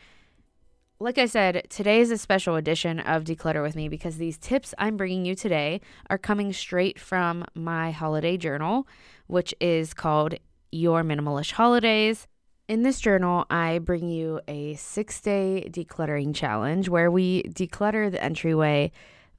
like 1.01 1.17
I 1.17 1.27
said, 1.27 1.69
today 1.71 2.01
is 2.01 2.11
a 2.11 2.19
special 2.19 2.57
edition 2.57 2.99
of 2.99 3.23
Declutter 3.23 3.63
with 3.63 3.77
Me 3.77 3.89
because 3.89 4.17
these 4.17 4.37
tips 4.37 4.75
I'm 4.79 4.97
bringing 4.97 5.25
you 5.25 5.37
today 5.37 5.81
are 6.11 6.19
coming 6.19 6.53
straight 6.53 6.99
from 6.99 7.45
my 7.55 7.93
holiday 7.93 8.37
journal, 8.37 8.89
which 9.29 9.55
is 9.61 9.95
called 9.95 10.35
Your 10.73 11.05
Minimalish 11.05 11.53
Holidays. 11.53 12.27
In 12.67 12.83
this 12.83 12.99
journal, 12.99 13.47
I 13.49 13.79
bring 13.79 14.09
you 14.09 14.41
a 14.49 14.75
six 14.75 15.21
day 15.21 15.69
decluttering 15.71 16.35
challenge 16.35 16.89
where 16.89 17.13
we 17.13 17.45
declutter 17.45 18.11
the 18.11 18.23
entryway, 18.23 18.91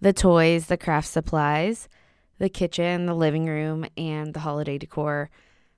the 0.01 0.13
toys, 0.13 0.67
the 0.67 0.77
craft 0.77 1.07
supplies, 1.07 1.89
the 2.37 2.49
kitchen, 2.49 3.05
the 3.05 3.13
living 3.13 3.45
room, 3.45 3.85
and 3.97 4.33
the 4.33 4.39
holiday 4.39 4.77
decor. 4.77 5.29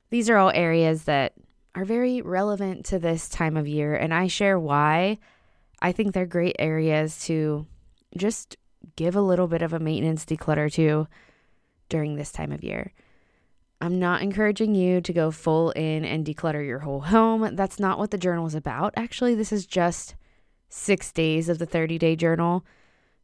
These 0.09 0.29
are 0.29 0.37
all 0.37 0.51
areas 0.53 1.03
that 1.05 1.33
are 1.73 1.85
very 1.85 2.21
relevant 2.21 2.85
to 2.87 2.99
this 2.99 3.29
time 3.29 3.57
of 3.57 3.67
year, 3.67 3.95
and 3.95 4.13
I 4.13 4.27
share 4.27 4.59
why 4.59 5.17
I 5.81 5.91
think 5.91 6.13
they're 6.13 6.25
great 6.25 6.55
areas 6.59 7.23
to 7.25 7.65
just 8.15 8.57
give 8.95 9.15
a 9.15 9.21
little 9.21 9.47
bit 9.47 9.61
of 9.61 9.73
a 9.73 9.79
maintenance 9.79 10.25
declutter 10.25 10.71
to 10.73 11.07
during 11.89 12.15
this 12.15 12.31
time 12.31 12.51
of 12.51 12.63
year. 12.63 12.93
I'm 13.79 13.97
not 13.97 14.21
encouraging 14.21 14.75
you 14.75 15.01
to 15.01 15.13
go 15.13 15.31
full 15.31 15.71
in 15.71 16.05
and 16.05 16.25
declutter 16.25 16.65
your 16.65 16.79
whole 16.79 17.01
home. 17.01 17.55
That's 17.55 17.79
not 17.79 17.97
what 17.97 18.11
the 18.11 18.17
journal 18.17 18.45
is 18.45 18.53
about. 18.53 18.93
Actually, 18.95 19.33
this 19.33 19.51
is 19.51 19.65
just 19.65 20.15
six 20.69 21.11
days 21.11 21.49
of 21.49 21.57
the 21.57 21.65
30 21.65 21.97
day 21.97 22.15
journal. 22.15 22.63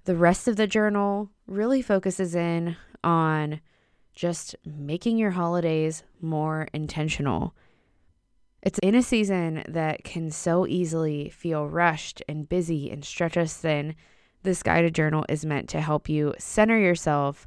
The 0.07 0.15
rest 0.15 0.47
of 0.47 0.55
the 0.55 0.67
journal 0.67 1.31
really 1.47 1.81
focuses 1.81 2.33
in 2.33 2.77
on 3.03 3.59
just 4.15 4.55
making 4.65 5.17
your 5.17 5.31
holidays 5.31 6.05
more 6.21 6.69
intentional. 6.71 7.53
It's 8.63 8.79
in 8.79 8.95
a 8.95 9.03
season 9.03 9.65
that 9.67 10.05
can 10.05 10.31
so 10.31 10.65
easily 10.65 11.27
feel 11.27 11.67
rushed 11.67 12.21
and 12.29 12.47
busy 12.47 12.89
and 12.89 13.03
stretch 13.03 13.35
us 13.35 13.57
thin. 13.57 13.95
This 14.43 14.63
guided 14.63 14.95
journal 14.95 15.25
is 15.27 15.45
meant 15.45 15.67
to 15.71 15.81
help 15.81 16.07
you 16.07 16.33
center 16.39 16.79
yourself 16.79 17.45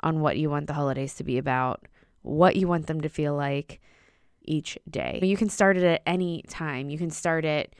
on 0.00 0.20
what 0.20 0.36
you 0.36 0.50
want 0.50 0.66
the 0.66 0.74
holidays 0.74 1.14
to 1.14 1.24
be 1.24 1.38
about, 1.38 1.88
what 2.20 2.56
you 2.56 2.68
want 2.68 2.88
them 2.88 3.00
to 3.00 3.08
feel 3.08 3.34
like 3.34 3.80
each 4.42 4.76
day. 4.90 5.18
You 5.22 5.38
can 5.38 5.48
start 5.48 5.78
it 5.78 5.82
at 5.82 6.02
any 6.04 6.42
time. 6.46 6.90
You 6.90 6.98
can 6.98 7.08
start 7.08 7.46
it 7.46 7.74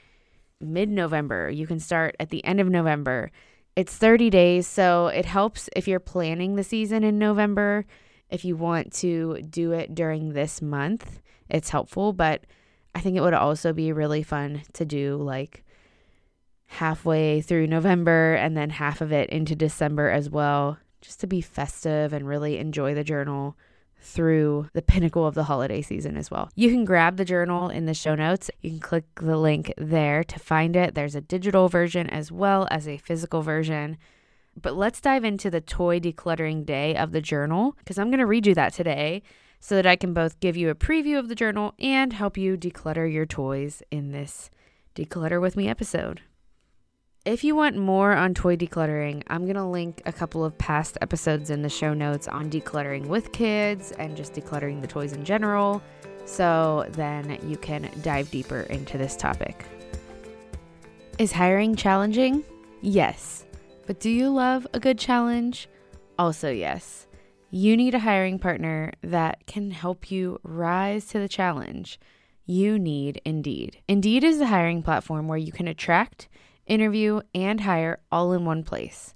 mid 0.58 0.88
November, 0.88 1.50
you 1.50 1.66
can 1.66 1.80
start 1.80 2.16
at 2.18 2.30
the 2.30 2.42
end 2.46 2.60
of 2.60 2.68
November. 2.68 3.30
It's 3.74 3.96
30 3.96 4.28
days, 4.28 4.66
so 4.66 5.06
it 5.06 5.24
helps 5.24 5.70
if 5.74 5.88
you're 5.88 5.98
planning 5.98 6.56
the 6.56 6.64
season 6.64 7.02
in 7.04 7.18
November. 7.18 7.86
If 8.28 8.44
you 8.44 8.54
want 8.54 8.92
to 8.94 9.40
do 9.42 9.72
it 9.72 9.94
during 9.94 10.32
this 10.32 10.60
month, 10.60 11.20
it's 11.48 11.70
helpful, 11.70 12.12
but 12.12 12.44
I 12.94 13.00
think 13.00 13.16
it 13.16 13.22
would 13.22 13.32
also 13.32 13.72
be 13.72 13.92
really 13.92 14.22
fun 14.22 14.62
to 14.74 14.84
do 14.84 15.16
like 15.16 15.64
halfway 16.66 17.40
through 17.40 17.66
November 17.66 18.34
and 18.34 18.56
then 18.56 18.70
half 18.70 19.00
of 19.00 19.10
it 19.10 19.30
into 19.30 19.56
December 19.56 20.10
as 20.10 20.28
well, 20.28 20.78
just 21.00 21.20
to 21.20 21.26
be 21.26 21.40
festive 21.40 22.12
and 22.12 22.28
really 22.28 22.58
enjoy 22.58 22.94
the 22.94 23.04
journal 23.04 23.56
through 24.02 24.68
the 24.72 24.82
pinnacle 24.82 25.26
of 25.26 25.34
the 25.34 25.44
holiday 25.44 25.80
season 25.80 26.16
as 26.16 26.30
well. 26.30 26.50
You 26.54 26.70
can 26.70 26.84
grab 26.84 27.16
the 27.16 27.24
journal 27.24 27.70
in 27.70 27.86
the 27.86 27.94
show 27.94 28.14
notes. 28.14 28.50
You 28.60 28.70
can 28.70 28.80
click 28.80 29.04
the 29.16 29.36
link 29.36 29.72
there 29.78 30.24
to 30.24 30.38
find 30.38 30.76
it. 30.76 30.94
There's 30.94 31.14
a 31.14 31.20
digital 31.20 31.68
version 31.68 32.10
as 32.10 32.32
well 32.32 32.66
as 32.70 32.88
a 32.88 32.98
physical 32.98 33.42
version. 33.42 33.96
But 34.60 34.76
let's 34.76 35.00
dive 35.00 35.24
into 35.24 35.50
the 35.50 35.60
toy 35.60 36.00
decluttering 36.00 36.66
day 36.66 36.94
of 36.96 37.12
the 37.12 37.22
journal 37.22 37.74
because 37.78 37.98
I'm 37.98 38.10
going 38.10 38.18
to 38.18 38.26
read 38.26 38.46
you 38.46 38.54
that 38.54 38.74
today 38.74 39.22
so 39.60 39.76
that 39.76 39.86
I 39.86 39.96
can 39.96 40.12
both 40.12 40.40
give 40.40 40.56
you 40.56 40.68
a 40.68 40.74
preview 40.74 41.18
of 41.18 41.28
the 41.28 41.34
journal 41.34 41.72
and 41.78 42.12
help 42.12 42.36
you 42.36 42.56
declutter 42.56 43.10
your 43.10 43.24
toys 43.24 43.82
in 43.90 44.10
this 44.10 44.50
Declutter 44.94 45.40
with 45.40 45.56
Me 45.56 45.68
episode. 45.68 46.20
If 47.24 47.44
you 47.44 47.54
want 47.54 47.76
more 47.76 48.10
on 48.14 48.34
toy 48.34 48.56
decluttering, 48.56 49.22
I'm 49.28 49.44
going 49.44 49.54
to 49.54 49.64
link 49.64 50.02
a 50.06 50.12
couple 50.12 50.44
of 50.44 50.58
past 50.58 50.98
episodes 51.00 51.50
in 51.50 51.62
the 51.62 51.68
show 51.68 51.94
notes 51.94 52.26
on 52.26 52.50
decluttering 52.50 53.06
with 53.06 53.30
kids 53.30 53.92
and 53.92 54.16
just 54.16 54.32
decluttering 54.32 54.80
the 54.80 54.88
toys 54.88 55.12
in 55.12 55.24
general. 55.24 55.80
So 56.24 56.84
then 56.90 57.38
you 57.46 57.56
can 57.58 57.88
dive 58.02 58.28
deeper 58.32 58.62
into 58.62 58.98
this 58.98 59.16
topic. 59.16 59.64
Is 61.18 61.30
hiring 61.30 61.76
challenging? 61.76 62.42
Yes. 62.80 63.44
But 63.86 64.00
do 64.00 64.10
you 64.10 64.28
love 64.28 64.66
a 64.74 64.80
good 64.80 64.98
challenge? 64.98 65.68
Also, 66.18 66.50
yes. 66.50 67.06
You 67.52 67.76
need 67.76 67.94
a 67.94 68.00
hiring 68.00 68.40
partner 68.40 68.94
that 69.02 69.46
can 69.46 69.70
help 69.70 70.10
you 70.10 70.40
rise 70.42 71.06
to 71.06 71.20
the 71.20 71.28
challenge. 71.28 72.00
You 72.46 72.80
need 72.80 73.22
Indeed. 73.24 73.80
Indeed 73.86 74.24
is 74.24 74.40
the 74.40 74.46
hiring 74.46 74.82
platform 74.82 75.28
where 75.28 75.38
you 75.38 75.52
can 75.52 75.68
attract 75.68 76.28
interview, 76.66 77.20
and 77.34 77.60
hire 77.60 78.00
all 78.10 78.32
in 78.32 78.44
one 78.44 78.62
place. 78.62 79.14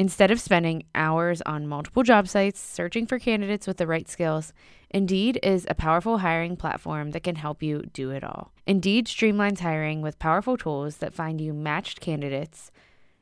Instead 0.00 0.30
of 0.30 0.40
spending 0.40 0.84
hours 0.94 1.42
on 1.42 1.66
multiple 1.66 2.02
job 2.02 2.26
sites 2.26 2.58
searching 2.58 3.06
for 3.06 3.18
candidates 3.18 3.66
with 3.66 3.76
the 3.76 3.86
right 3.86 4.08
skills, 4.08 4.54
Indeed 4.88 5.38
is 5.42 5.66
a 5.68 5.74
powerful 5.74 6.18
hiring 6.18 6.56
platform 6.56 7.10
that 7.10 7.22
can 7.22 7.36
help 7.36 7.62
you 7.62 7.82
do 7.92 8.10
it 8.10 8.24
all. 8.24 8.50
Indeed 8.66 9.06
streamlines 9.06 9.60
hiring 9.60 10.00
with 10.00 10.18
powerful 10.18 10.56
tools 10.56 10.96
that 10.96 11.12
find 11.12 11.38
you 11.38 11.52
matched 11.52 12.00
candidates. 12.00 12.70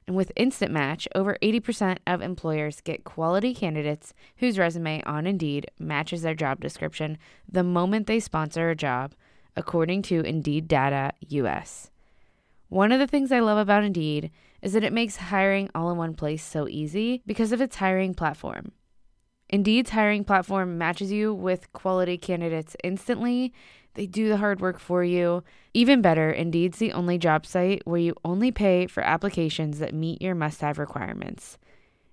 And 0.07 0.17
with 0.17 0.31
Instant 0.37 0.71
Match, 0.71 1.09
over 1.15 1.37
80% 1.43 1.99
of 2.07 2.23
employers 2.23 2.81
get 2.81 3.03
quality 3.03 3.55
candidates 3.55 4.15
whose 4.37 4.57
resume 4.57 5.03
on 5.03 5.27
Indeed 5.27 5.71
matches 5.81 6.23
their 6.23 6.35
job 6.35 6.61
description 6.61 7.18
the 7.51 7.64
moment 7.64 8.07
they 8.07 8.21
sponsor 8.21 8.71
a 8.71 8.77
job, 8.77 9.14
according 9.57 10.03
to 10.03 10.21
Indeed 10.21 10.68
Data 10.68 11.12
US. 11.29 11.90
One 12.68 12.92
of 12.92 12.98
the 12.98 13.07
things 13.07 13.33
I 13.33 13.40
love 13.40 13.57
about 13.57 13.85
Indeed 13.85 14.31
is 14.61 14.74
that 14.74 14.85
it 14.85 14.92
makes 14.92 15.16
hiring 15.16 15.70
all 15.74 15.90
in 15.90 15.96
one 15.96 16.14
place 16.14 16.44
so 16.44 16.68
easy 16.68 17.22
because 17.26 17.50
of 17.52 17.62
its 17.62 17.76
hiring 17.76 18.12
platform. 18.12 18.72
Indeed's 19.48 19.90
hiring 19.90 20.24
platform 20.24 20.76
matches 20.76 21.11
you 21.11 21.33
with 21.33 21.72
quality 21.72 22.18
candidates 22.18 22.76
instantly. 22.85 23.54
They 23.94 24.04
do 24.04 24.28
the 24.28 24.37
hard 24.37 24.61
work 24.61 24.78
for 24.78 25.02
you. 25.02 25.42
Even 25.72 26.02
better, 26.02 26.31
Indeed's 26.31 26.76
the 26.76 26.92
only 26.92 27.16
job 27.16 27.46
site 27.46 27.81
where 27.87 28.00
you 28.00 28.14
only 28.22 28.52
pay 28.52 28.87
for 28.87 29.02
applications 29.02 29.78
that 29.78 29.94
meet 29.94 30.20
your 30.20 30.35
must 30.35 30.61
have 30.61 30.78
requirements. 30.78 31.57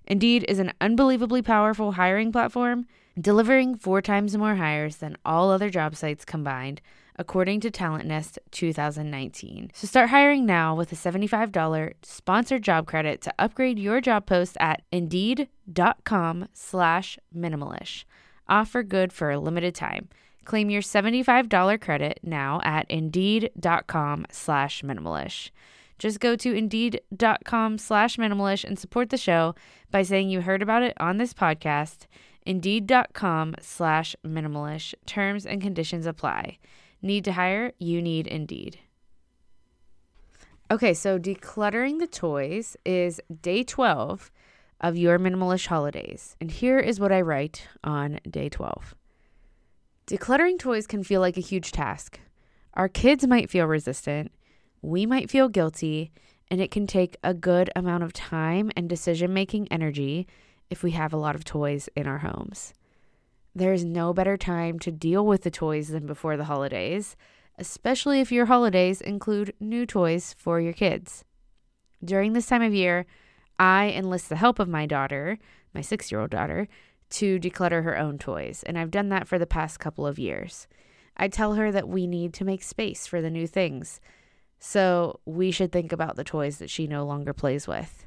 Indeed 0.06 0.46
is 0.48 0.58
an 0.58 0.72
unbelievably 0.80 1.42
powerful 1.42 1.92
hiring 1.92 2.32
platform, 2.32 2.86
delivering 3.20 3.76
four 3.76 4.00
times 4.00 4.36
more 4.36 4.54
hires 4.54 4.96
than 4.96 5.18
all 5.24 5.50
other 5.50 5.68
job 5.68 5.94
sites 5.94 6.24
combined 6.24 6.80
according 7.18 7.60
to 7.60 7.70
TalentNest 7.70 8.38
2019. 8.50 9.70
So 9.74 9.86
start 9.86 10.10
hiring 10.10 10.46
now 10.46 10.74
with 10.74 10.92
a 10.92 10.96
$75 10.96 11.92
sponsored 12.02 12.62
job 12.62 12.86
credit 12.86 13.20
to 13.22 13.34
upgrade 13.38 13.78
your 13.78 14.00
job 14.00 14.26
post 14.26 14.56
at 14.60 14.82
indeed.com 14.92 16.48
slash 16.52 17.18
minimalish. 17.34 18.04
Offer 18.48 18.82
good 18.82 19.12
for 19.12 19.30
a 19.30 19.38
limited 19.38 19.74
time. 19.74 20.08
Claim 20.44 20.70
your 20.70 20.82
$75 20.82 21.80
credit 21.80 22.20
now 22.22 22.60
at 22.62 22.88
indeed.com 22.88 24.26
slash 24.30 24.82
minimalish. 24.82 25.50
Just 25.98 26.20
go 26.20 26.36
to 26.36 26.52
indeed.com 26.52 27.78
slash 27.78 28.16
minimalish 28.16 28.64
and 28.64 28.78
support 28.78 29.10
the 29.10 29.16
show 29.16 29.54
by 29.90 30.02
saying 30.02 30.28
you 30.28 30.42
heard 30.42 30.62
about 30.62 30.82
it 30.82 30.94
on 31.00 31.16
this 31.16 31.32
podcast. 31.32 32.06
Indeed.com 32.44 33.56
slash 33.60 34.14
minimalish. 34.24 34.94
Terms 35.06 35.46
and 35.46 35.60
conditions 35.60 36.06
apply. 36.06 36.58
Need 37.02 37.24
to 37.24 37.32
hire? 37.32 37.72
You 37.78 38.02
need 38.02 38.26
Indeed. 38.26 38.78
Okay, 40.70 40.94
so 40.94 41.18
decluttering 41.18 42.00
the 42.00 42.08
toys 42.08 42.76
is 42.84 43.20
day 43.40 43.62
12 43.62 44.32
of 44.80 44.96
your 44.96 45.18
minimalish 45.18 45.68
holidays. 45.68 46.36
And 46.40 46.50
here 46.50 46.78
is 46.78 46.98
what 46.98 47.12
I 47.12 47.20
write 47.20 47.68
on 47.84 48.18
day 48.28 48.48
12. 48.48 48.94
Decluttering 50.06 50.58
toys 50.58 50.86
can 50.86 51.04
feel 51.04 51.20
like 51.20 51.36
a 51.36 51.40
huge 51.40 51.72
task. 51.72 52.20
Our 52.74 52.88
kids 52.88 53.26
might 53.26 53.50
feel 53.50 53.66
resistant, 53.66 54.32
we 54.82 55.06
might 55.06 55.30
feel 55.30 55.48
guilty, 55.48 56.12
and 56.50 56.60
it 56.60 56.70
can 56.70 56.86
take 56.86 57.16
a 57.22 57.34
good 57.34 57.70
amount 57.74 58.04
of 58.04 58.12
time 58.12 58.70
and 58.76 58.88
decision 58.88 59.32
making 59.32 59.68
energy 59.68 60.26
if 60.68 60.82
we 60.82 60.92
have 60.92 61.12
a 61.12 61.16
lot 61.16 61.34
of 61.34 61.44
toys 61.44 61.88
in 61.96 62.06
our 62.06 62.18
homes. 62.18 62.74
There 63.56 63.72
is 63.72 63.86
no 63.86 64.12
better 64.12 64.36
time 64.36 64.78
to 64.80 64.92
deal 64.92 65.24
with 65.24 65.40
the 65.40 65.50
toys 65.50 65.88
than 65.88 66.04
before 66.04 66.36
the 66.36 66.44
holidays, 66.44 67.16
especially 67.56 68.20
if 68.20 68.30
your 68.30 68.44
holidays 68.44 69.00
include 69.00 69.54
new 69.58 69.86
toys 69.86 70.34
for 70.36 70.60
your 70.60 70.74
kids. 70.74 71.24
During 72.04 72.34
this 72.34 72.48
time 72.48 72.60
of 72.60 72.74
year, 72.74 73.06
I 73.58 73.94
enlist 73.96 74.28
the 74.28 74.36
help 74.36 74.58
of 74.58 74.68
my 74.68 74.84
daughter, 74.84 75.38
my 75.72 75.80
six 75.80 76.12
year 76.12 76.20
old 76.20 76.28
daughter, 76.28 76.68
to 77.08 77.38
declutter 77.38 77.82
her 77.82 77.96
own 77.96 78.18
toys, 78.18 78.62
and 78.66 78.78
I've 78.78 78.90
done 78.90 79.08
that 79.08 79.26
for 79.26 79.38
the 79.38 79.46
past 79.46 79.80
couple 79.80 80.06
of 80.06 80.18
years. 80.18 80.68
I 81.16 81.28
tell 81.28 81.54
her 81.54 81.72
that 81.72 81.88
we 81.88 82.06
need 82.06 82.34
to 82.34 82.44
make 82.44 82.62
space 82.62 83.06
for 83.06 83.22
the 83.22 83.30
new 83.30 83.46
things, 83.46 84.02
so 84.58 85.20
we 85.24 85.50
should 85.50 85.72
think 85.72 85.92
about 85.92 86.16
the 86.16 86.24
toys 86.24 86.58
that 86.58 86.68
she 86.68 86.86
no 86.86 87.06
longer 87.06 87.32
plays 87.32 87.66
with. 87.66 88.06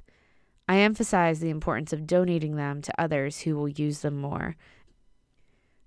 I 0.68 0.78
emphasize 0.78 1.40
the 1.40 1.50
importance 1.50 1.92
of 1.92 2.06
donating 2.06 2.56
them 2.56 2.84
to 2.84 3.02
others 3.02 3.40
who 3.40 3.56
will 3.56 3.70
use 3.70 4.02
them 4.02 4.22
more 4.22 4.56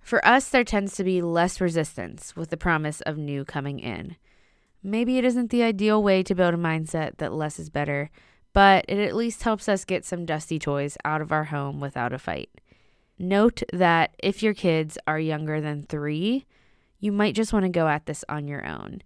for 0.03 0.25
us, 0.27 0.49
there 0.49 0.65
tends 0.65 0.97
to 0.97 1.05
be 1.05 1.23
less 1.23 1.61
resistance 1.61 2.37
with 2.37 2.51
the 2.51 2.57
promise 2.57 3.01
of 3.03 3.17
new 3.17 3.45
coming 3.45 3.79
in. 3.79 4.17
Maybe 4.83 5.17
it 5.17 5.25
isn't 5.25 5.51
the 5.51 5.63
ideal 5.63 6.03
way 6.03 6.23
to 6.25 6.35
build 6.35 6.55
a 6.55 6.59
mindset 6.59 7.19
that 7.19 7.33
less 7.33 7.59
is 7.59 7.71
better, 7.71 8.11
but 8.53 8.85
it 8.89 8.99
at 8.99 9.15
least 9.15 9.45
helps 9.45 9.69
us 9.69 9.85
get 9.85 10.05
some 10.05 10.27
dusty 10.27 10.59
toys 10.59 10.99
out 11.05 11.23
of 11.23 11.33
our 11.33 11.45
home 11.45 11.81
without 11.81 12.13
a 12.13 12.19
fight. 12.19 12.51
Note 13.19 13.63
that 13.73 14.15
if 14.19 14.43
your 14.43 14.55
kids 14.55 14.99
are 15.07 15.21
younger 15.21 15.61
than 15.61 15.85
three, 15.85 16.47
you 16.99 17.13
might 17.13 17.37
just 17.37 17.53
want 17.53 17.65
to 17.65 17.69
go 17.69 17.87
at 17.87 18.07
this 18.07 18.25
on 18.29 18.49
your 18.49 18.67
own, 18.67 19.03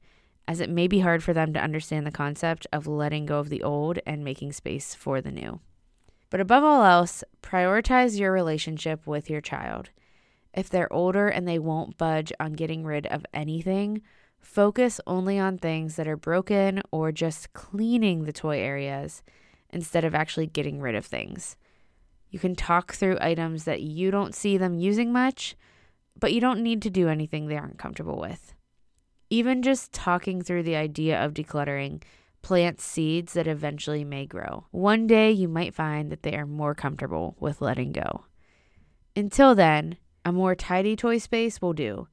as 0.48 0.60
it 0.60 0.70
may 0.70 0.88
be 0.88 1.00
hard 1.00 1.22
for 1.22 1.34
them 1.34 1.52
to 1.52 1.62
understand 1.62 2.06
the 2.06 2.10
concept 2.10 2.66
of 2.72 2.86
letting 2.86 3.26
go 3.26 3.38
of 3.38 3.50
the 3.50 3.62
old 3.62 3.98
and 4.06 4.24
making 4.24 4.52
space 4.52 4.94
for 4.94 5.20
the 5.20 5.30
new. 5.30 5.60
But 6.30 6.40
above 6.40 6.64
all 6.64 6.82
else, 6.82 7.22
prioritize 7.42 8.18
your 8.18 8.32
relationship 8.32 9.06
with 9.06 9.28
your 9.28 9.40
child. 9.40 9.90
If 10.56 10.70
they're 10.70 10.92
older 10.92 11.28
and 11.28 11.46
they 11.46 11.58
won't 11.58 11.98
budge 11.98 12.32
on 12.40 12.54
getting 12.54 12.84
rid 12.84 13.06
of 13.06 13.26
anything, 13.34 14.00
focus 14.40 15.00
only 15.06 15.38
on 15.38 15.58
things 15.58 15.96
that 15.96 16.08
are 16.08 16.16
broken 16.16 16.80
or 16.90 17.12
just 17.12 17.52
cleaning 17.52 18.24
the 18.24 18.32
toy 18.32 18.58
areas 18.58 19.22
instead 19.70 20.04
of 20.04 20.14
actually 20.14 20.46
getting 20.46 20.80
rid 20.80 20.94
of 20.94 21.04
things. 21.04 21.56
You 22.30 22.38
can 22.38 22.56
talk 22.56 22.94
through 22.94 23.18
items 23.20 23.64
that 23.64 23.82
you 23.82 24.10
don't 24.10 24.34
see 24.34 24.56
them 24.56 24.78
using 24.78 25.12
much, 25.12 25.56
but 26.18 26.32
you 26.32 26.40
don't 26.40 26.62
need 26.62 26.80
to 26.82 26.90
do 26.90 27.08
anything 27.08 27.46
they 27.46 27.58
aren't 27.58 27.78
comfortable 27.78 28.18
with. 28.18 28.54
Even 29.28 29.62
just 29.62 29.92
talking 29.92 30.40
through 30.40 30.62
the 30.62 30.76
idea 30.76 31.22
of 31.22 31.34
decluttering 31.34 32.02
plant 32.40 32.80
seeds 32.80 33.34
that 33.34 33.46
eventually 33.46 34.04
may 34.04 34.24
grow. 34.24 34.66
One 34.70 35.06
day 35.06 35.32
you 35.32 35.48
might 35.48 35.74
find 35.74 36.10
that 36.10 36.22
they 36.22 36.34
are 36.36 36.46
more 36.46 36.74
comfortable 36.74 37.36
with 37.40 37.60
letting 37.60 37.92
go. 37.92 38.24
Until 39.14 39.54
then, 39.54 39.96
a 40.26 40.32
more 40.32 40.56
tidy 40.56 40.96
toy 40.96 41.18
space 41.18 41.62
will 41.62 41.72
do, 41.72 42.08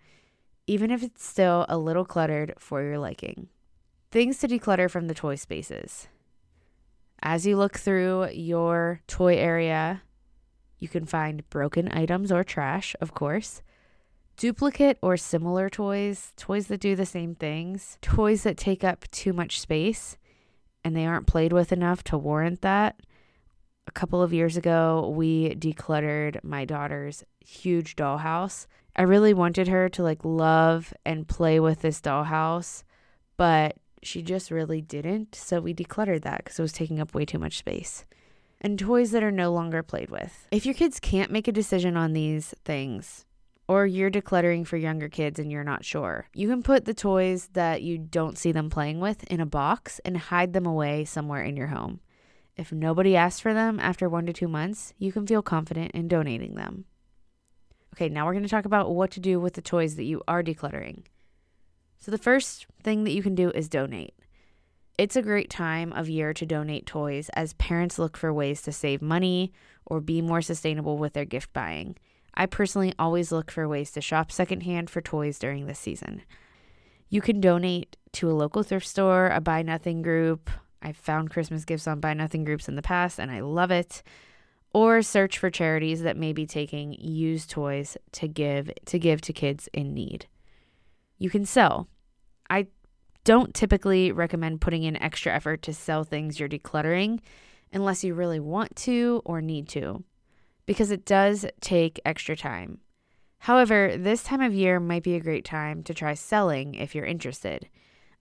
even 0.67 0.91
if 0.91 1.01
it's 1.01 1.25
still 1.25 1.65
a 1.67 1.79
little 1.79 2.05
cluttered 2.05 2.53
for 2.59 2.83
your 2.83 2.99
liking. 2.99 3.47
Things 4.11 4.37
to 4.37 4.47
declutter 4.47 4.87
from 4.87 5.07
the 5.07 5.15
toy 5.15 5.33
spaces. 5.33 6.07
As 7.23 7.47
you 7.47 7.57
look 7.57 7.79
through 7.79 8.29
your 8.29 9.01
toy 9.07 9.37
area, 9.37 10.03
you 10.77 10.87
can 10.87 11.07
find 11.07 11.49
broken 11.49 11.91
items 11.91 12.31
or 12.31 12.43
trash, 12.43 12.95
of 13.01 13.15
course, 13.15 13.63
duplicate 14.37 14.99
or 15.01 15.17
similar 15.17 15.67
toys, 15.67 16.33
toys 16.37 16.67
that 16.67 16.81
do 16.81 16.95
the 16.95 17.07
same 17.07 17.33
things, 17.33 17.97
toys 18.03 18.43
that 18.43 18.57
take 18.57 18.83
up 18.83 19.09
too 19.09 19.33
much 19.33 19.59
space 19.59 20.17
and 20.83 20.95
they 20.95 21.07
aren't 21.07 21.25
played 21.25 21.51
with 21.51 21.71
enough 21.71 22.03
to 22.03 22.17
warrant 22.19 22.61
that. 22.61 22.99
A 23.87 23.91
couple 23.91 24.21
of 24.21 24.33
years 24.33 24.55
ago, 24.55 25.11
we 25.15 25.55
decluttered 25.55 26.43
my 26.43 26.63
daughter's 26.63 27.23
huge 27.45 27.95
dollhouse. 27.95 28.67
I 28.95 29.03
really 29.03 29.33
wanted 29.33 29.67
her 29.67 29.89
to 29.89 30.03
like 30.03 30.23
love 30.23 30.93
and 31.05 31.27
play 31.27 31.59
with 31.59 31.81
this 31.81 31.99
dollhouse, 31.99 32.83
but 33.37 33.77
she 34.01 34.21
just 34.21 34.51
really 34.51 34.81
didn't. 34.81 35.35
So 35.35 35.61
we 35.61 35.73
decluttered 35.73 36.23
that 36.23 36.43
because 36.43 36.59
it 36.59 36.63
was 36.63 36.73
taking 36.73 36.99
up 36.99 37.13
way 37.13 37.25
too 37.25 37.39
much 37.39 37.57
space. 37.57 38.05
And 38.61 38.79
toys 38.79 39.11
that 39.11 39.23
are 39.23 39.31
no 39.31 39.51
longer 39.51 39.83
played 39.83 40.09
with. 40.09 40.47
If 40.51 40.65
your 40.65 40.75
kids 40.75 40.99
can't 40.99 41.31
make 41.31 41.47
a 41.47 41.51
decision 41.51 41.97
on 41.97 42.13
these 42.13 42.53
things, 42.63 43.25
or 43.67 43.85
you're 43.85 44.11
decluttering 44.11 44.67
for 44.67 44.77
younger 44.77 45.09
kids 45.09 45.39
and 45.39 45.51
you're 45.51 45.63
not 45.63 45.85
sure. 45.85 46.27
You 46.33 46.47
can 46.47 46.63
put 46.63 46.85
the 46.85 46.93
toys 46.93 47.49
that 47.53 47.81
you 47.81 47.97
don't 47.97 48.37
see 48.37 48.51
them 48.51 48.69
playing 48.69 48.99
with 48.99 49.23
in 49.25 49.39
a 49.39 49.45
box 49.45 49.99
and 50.03 50.17
hide 50.17 50.53
them 50.53 50.65
away 50.65 51.05
somewhere 51.05 51.43
in 51.43 51.55
your 51.55 51.67
home. 51.67 52.01
If 52.55 52.71
nobody 52.71 53.15
asks 53.15 53.39
for 53.39 53.53
them 53.53 53.79
after 53.79 54.07
one 54.07 54.25
to 54.27 54.33
two 54.33 54.47
months, 54.47 54.93
you 54.97 55.11
can 55.11 55.25
feel 55.25 55.41
confident 55.41 55.91
in 55.91 56.07
donating 56.07 56.55
them. 56.55 56.85
Okay, 57.93 58.09
now 58.09 58.25
we're 58.25 58.33
going 58.33 58.41
to 58.41 58.49
talk 58.49 58.65
about 58.65 58.89
what 58.89 59.11
to 59.11 59.19
do 59.19 59.39
with 59.39 59.53
the 59.53 59.61
toys 59.61 59.97
that 59.97 60.03
you 60.05 60.23
are 60.27 60.41
decluttering. 60.41 61.03
So, 61.99 62.09
the 62.09 62.17
first 62.17 62.65
thing 62.81 63.03
that 63.03 63.13
you 63.13 63.21
can 63.21 63.35
do 63.35 63.51
is 63.51 63.69
donate. 63.69 64.15
It's 64.97 65.15
a 65.15 65.21
great 65.21 65.51
time 65.51 65.93
of 65.93 66.09
year 66.09 66.33
to 66.33 66.45
donate 66.45 66.87
toys 66.87 67.29
as 67.35 67.53
parents 67.53 67.99
look 67.99 68.17
for 68.17 68.33
ways 68.33 68.63
to 68.63 68.71
save 68.71 69.03
money 69.03 69.53
or 69.85 70.01
be 70.01 70.23
more 70.23 70.41
sustainable 70.41 70.97
with 70.97 71.13
their 71.13 71.23
gift 71.23 71.53
buying. 71.53 71.95
I 72.33 72.47
personally 72.47 72.95
always 72.97 73.31
look 73.31 73.51
for 73.51 73.67
ways 73.67 73.91
to 73.91 74.01
shop 74.01 74.31
secondhand 74.31 74.89
for 74.89 74.99
toys 74.99 75.37
during 75.37 75.67
this 75.67 75.77
season. 75.77 76.23
You 77.09 77.21
can 77.21 77.39
donate 77.39 77.95
to 78.13 78.31
a 78.31 78.33
local 78.33 78.63
thrift 78.63 78.87
store, 78.87 79.27
a 79.27 79.39
buy 79.39 79.61
nothing 79.61 80.01
group. 80.01 80.49
I've 80.81 80.97
found 80.97 81.29
Christmas 81.29 81.63
gifts 81.63 81.87
on 81.87 81.99
buy 81.99 82.15
nothing 82.15 82.43
groups 82.43 82.67
in 82.67 82.75
the 82.75 82.81
past 82.81 83.19
and 83.19 83.29
I 83.29 83.41
love 83.41 83.69
it. 83.69 84.01
Or 84.73 85.01
search 85.01 85.37
for 85.37 85.51
charities 85.51 86.01
that 86.01 86.17
may 86.17 86.33
be 86.33 86.47
taking 86.47 86.93
used 86.93 87.51
toys 87.51 87.95
to 88.13 88.27
give 88.27 88.71
to 88.85 88.97
give 88.97 89.21
to 89.21 89.33
kids 89.33 89.69
in 89.71 89.93
need. 89.93 90.25
You 91.19 91.29
can 91.29 91.45
sell. 91.45 91.87
I 92.49 92.67
don't 93.23 93.53
typically 93.53 94.11
recommend 94.11 94.61
putting 94.61 94.83
in 94.83 95.01
extra 95.01 95.33
effort 95.33 95.61
to 95.63 95.73
sell 95.73 96.03
things 96.03 96.39
you're 96.39 96.49
decluttering 96.49 97.19
unless 97.71 98.03
you 98.03 98.13
really 98.13 98.39
want 98.39 98.75
to 98.77 99.21
or 99.25 99.41
need 99.41 99.67
to 99.69 100.03
because 100.65 100.91
it 100.91 101.05
does 101.05 101.45
take 101.61 101.99
extra 102.05 102.35
time. 102.35 102.79
However, 103.39 103.97
this 103.97 104.23
time 104.23 104.41
of 104.41 104.53
year 104.53 104.79
might 104.79 105.03
be 105.03 105.15
a 105.15 105.19
great 105.21 105.43
time 105.43 105.83
to 105.83 105.93
try 105.93 106.13
selling 106.13 106.75
if 106.75 106.95
you're 106.95 107.05
interested. 107.05 107.67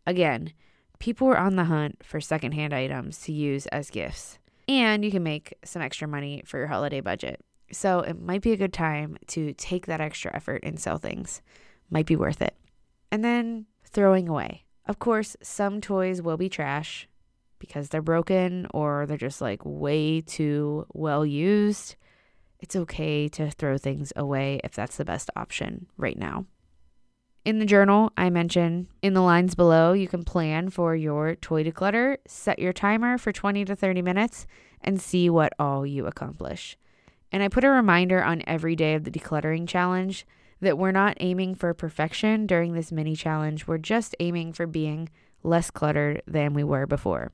Again, 0.06 0.52
people 0.98 1.28
are 1.28 1.38
on 1.38 1.56
the 1.56 1.64
hunt 1.64 2.04
for 2.04 2.20
secondhand 2.20 2.74
items 2.74 3.20
to 3.22 3.32
use 3.32 3.66
as 3.66 3.90
gifts, 3.90 4.38
and 4.80 5.04
you 5.04 5.11
can 5.11 5.22
make 5.22 5.54
some 5.64 5.82
extra 5.82 6.08
money 6.08 6.42
for 6.46 6.58
your 6.58 6.66
holiday 6.66 7.00
budget. 7.00 7.40
So 7.70 8.00
it 8.00 8.20
might 8.20 8.42
be 8.42 8.52
a 8.52 8.56
good 8.56 8.72
time 8.72 9.16
to 9.28 9.52
take 9.54 9.87
that 9.87 10.00
extra 10.00 10.35
effort 10.35 10.62
and 10.62 10.78
sell 10.78 10.98
things. 10.98 11.42
Might 11.90 12.06
be 12.06 12.16
worth 12.16 12.42
it. 12.42 12.54
And 13.11 13.24
then 13.24 13.66
throwing 13.85 14.28
away. 14.28 14.64
Of 14.87 14.98
course, 14.98 15.37
some 15.42 15.80
toys 15.80 16.20
will 16.20 16.37
be 16.37 16.48
trash 16.48 17.08
because 17.58 17.88
they're 17.88 18.02
broken 18.02 18.66
or 18.74 19.06
they're 19.06 19.16
just 19.16 19.40
like 19.40 19.61
way 19.64 20.20
too 20.20 20.87
well 20.92 21.24
used 21.24 21.96
it's 22.62 22.76
okay 22.76 23.28
to 23.28 23.50
throw 23.50 23.76
things 23.76 24.12
away 24.14 24.61
if 24.62 24.72
that's 24.72 24.96
the 24.96 25.04
best 25.04 25.28
option 25.35 25.87
right 25.96 26.16
now. 26.16 26.46
In 27.44 27.59
the 27.59 27.66
journal, 27.66 28.12
I 28.16 28.31
mention 28.31 28.87
in 29.02 29.14
the 29.14 29.20
lines 29.20 29.57
below, 29.57 29.94
you 29.94 30.07
can 30.07 30.22
plan 30.22 30.70
for 30.70 30.94
your 30.94 31.35
toy 31.35 31.64
declutter, 31.64 32.18
set 32.24 32.61
your 32.61 32.72
timer 32.72 33.18
for 33.18 33.33
20 33.33 33.64
to 33.64 33.74
30 33.74 34.00
minutes, 34.00 34.46
and 34.81 35.00
see 35.00 35.28
what 35.28 35.52
all 35.59 35.85
you 35.85 36.07
accomplish. 36.07 36.76
And 37.33 37.42
I 37.42 37.48
put 37.48 37.64
a 37.64 37.70
reminder 37.70 38.22
on 38.22 38.44
every 38.46 38.76
day 38.76 38.94
of 38.94 39.02
the 39.02 39.11
decluttering 39.11 39.66
challenge 39.66 40.24
that 40.61 40.78
we're 40.78 40.92
not 40.92 41.16
aiming 41.18 41.57
for 41.57 41.74
perfection 41.74 42.46
during 42.46 42.74
this 42.74 42.92
mini 42.92 43.16
challenge. 43.16 43.66
We're 43.66 43.78
just 43.78 44.14
aiming 44.20 44.52
for 44.52 44.68
being 44.68 45.09
less 45.42 45.68
cluttered 45.68 46.22
than 46.28 46.55
we 46.55 46.62
were 46.62 46.87
before. 46.87 47.33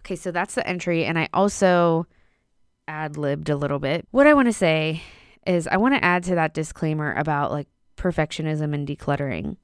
Okay, 0.00 0.16
so 0.16 0.30
that's 0.30 0.54
the 0.54 0.66
entry. 0.68 1.06
And 1.06 1.18
I 1.18 1.30
also 1.32 2.06
ad 2.86 3.16
libbed 3.16 3.48
a 3.48 3.56
little 3.56 3.78
bit. 3.78 4.06
What 4.10 4.26
I 4.26 4.34
want 4.34 4.48
to 4.48 4.52
say 4.52 5.02
is, 5.46 5.66
I 5.66 5.78
want 5.78 5.94
to 5.94 6.04
add 6.04 6.24
to 6.24 6.34
that 6.34 6.52
disclaimer 6.52 7.14
about 7.14 7.50
like 7.50 7.68
perfectionism 7.98 8.72
and 8.74 8.86
decluttering. 8.86 9.56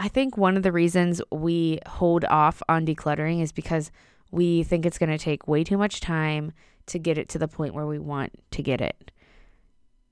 I 0.00 0.08
think 0.08 0.36
one 0.36 0.56
of 0.56 0.62
the 0.62 0.72
reasons 0.72 1.20
we 1.30 1.78
hold 1.86 2.24
off 2.24 2.62
on 2.68 2.86
decluttering 2.86 3.42
is 3.42 3.52
because 3.52 3.90
we 4.30 4.62
think 4.62 4.86
it's 4.86 4.98
going 4.98 5.10
to 5.10 5.18
take 5.18 5.46
way 5.46 5.62
too 5.62 5.76
much 5.76 6.00
time 6.00 6.52
to 6.86 6.98
get 6.98 7.18
it 7.18 7.28
to 7.28 7.38
the 7.38 7.48
point 7.48 7.74
where 7.74 7.86
we 7.86 7.98
want 7.98 8.32
to 8.52 8.62
get 8.62 8.80
it. 8.80 9.12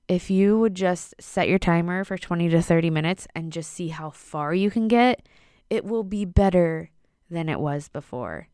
If 0.07 0.29
you 0.29 0.59
would 0.59 0.75
just 0.75 1.15
set 1.19 1.49
your 1.49 1.59
timer 1.59 2.03
for 2.03 2.17
20 2.17 2.49
to 2.49 2.61
30 2.61 2.89
minutes 2.89 3.27
and 3.35 3.51
just 3.51 3.71
see 3.71 3.89
how 3.89 4.09
far 4.09 4.53
you 4.53 4.69
can 4.69 4.87
get, 4.87 5.27
it 5.69 5.85
will 5.85 6.03
be 6.03 6.25
better 6.25 6.91
than 7.29 7.49
it 7.49 7.59
was 7.59 7.87
before. 7.87 8.47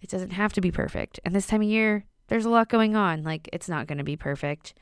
It 0.00 0.10
doesn't 0.10 0.30
have 0.30 0.52
to 0.54 0.60
be 0.60 0.70
perfect. 0.70 1.20
And 1.24 1.34
this 1.34 1.46
time 1.46 1.62
of 1.62 1.68
year, 1.68 2.06
there's 2.28 2.44
a 2.44 2.50
lot 2.50 2.68
going 2.68 2.96
on. 2.96 3.22
Like, 3.22 3.48
it's 3.52 3.68
not 3.68 3.86
going 3.86 3.98
to 3.98 4.04
be 4.04 4.16
perfect. 4.16 4.74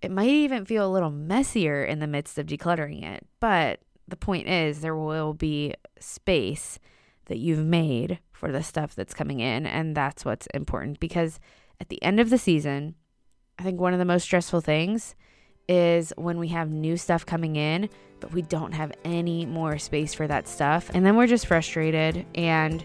It 0.00 0.10
might 0.10 0.28
even 0.28 0.64
feel 0.64 0.86
a 0.86 0.92
little 0.92 1.10
messier 1.10 1.84
in 1.84 1.98
the 1.98 2.06
midst 2.06 2.38
of 2.38 2.46
decluttering 2.46 3.02
it. 3.02 3.26
But 3.40 3.80
the 4.06 4.16
point 4.16 4.48
is, 4.48 4.80
there 4.80 4.96
will 4.96 5.34
be 5.34 5.74
space 5.98 6.78
that 7.26 7.38
you've 7.38 7.64
made 7.64 8.20
for 8.32 8.52
the 8.52 8.62
stuff 8.62 8.94
that's 8.94 9.14
coming 9.14 9.40
in. 9.40 9.66
And 9.66 9.96
that's 9.96 10.24
what's 10.24 10.46
important 10.54 11.00
because 11.00 11.38
at 11.80 11.88
the 11.88 12.02
end 12.02 12.20
of 12.20 12.30
the 12.30 12.38
season, 12.38 12.94
I 13.58 13.62
think 13.62 13.80
one 13.80 13.92
of 13.92 13.98
the 13.98 14.04
most 14.04 14.22
stressful 14.24 14.60
things 14.60 15.14
is 15.68 16.12
when 16.16 16.38
we 16.38 16.48
have 16.48 16.70
new 16.70 16.96
stuff 16.96 17.26
coming 17.26 17.56
in, 17.56 17.88
but 18.20 18.32
we 18.32 18.42
don't 18.42 18.72
have 18.72 18.92
any 19.04 19.44
more 19.44 19.78
space 19.78 20.14
for 20.14 20.26
that 20.26 20.48
stuff. 20.48 20.90
And 20.94 21.04
then 21.04 21.16
we're 21.16 21.26
just 21.26 21.46
frustrated 21.46 22.24
and 22.34 22.84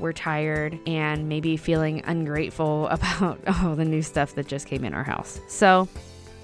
we're 0.00 0.12
tired 0.12 0.78
and 0.86 1.28
maybe 1.28 1.56
feeling 1.56 2.02
ungrateful 2.06 2.88
about 2.90 3.38
all 3.62 3.76
the 3.76 3.84
new 3.84 4.02
stuff 4.02 4.34
that 4.36 4.46
just 4.46 4.66
came 4.66 4.84
in 4.84 4.94
our 4.94 5.04
house. 5.04 5.40
So, 5.48 5.88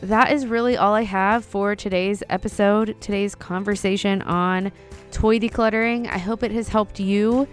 that 0.02 0.32
is 0.32 0.46
really 0.46 0.76
all 0.76 0.94
I 0.94 1.02
have 1.02 1.44
for 1.44 1.74
today's 1.74 2.22
episode, 2.30 2.96
today's 3.00 3.34
conversation 3.34 4.22
on 4.22 4.70
toy 5.11 5.38
decluttering. 5.38 6.06
I 6.06 6.18
hope 6.18 6.42
it 6.42 6.52
has 6.52 6.68
helped 6.68 7.00
you 7.00 7.48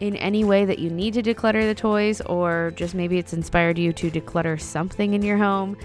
in 0.00 0.14
any 0.16 0.44
way 0.44 0.64
that 0.64 0.78
you 0.78 0.90
need 0.90 1.14
to 1.14 1.22
declutter 1.22 1.62
the 1.62 1.74
toys, 1.74 2.20
or 2.22 2.72
just 2.76 2.94
maybe 2.94 3.18
it's 3.18 3.32
inspired 3.32 3.78
you 3.78 3.92
to 3.94 4.10
declutter 4.10 4.60
something 4.60 5.14
in 5.14 5.22
your 5.22 5.38
home. 5.38 5.76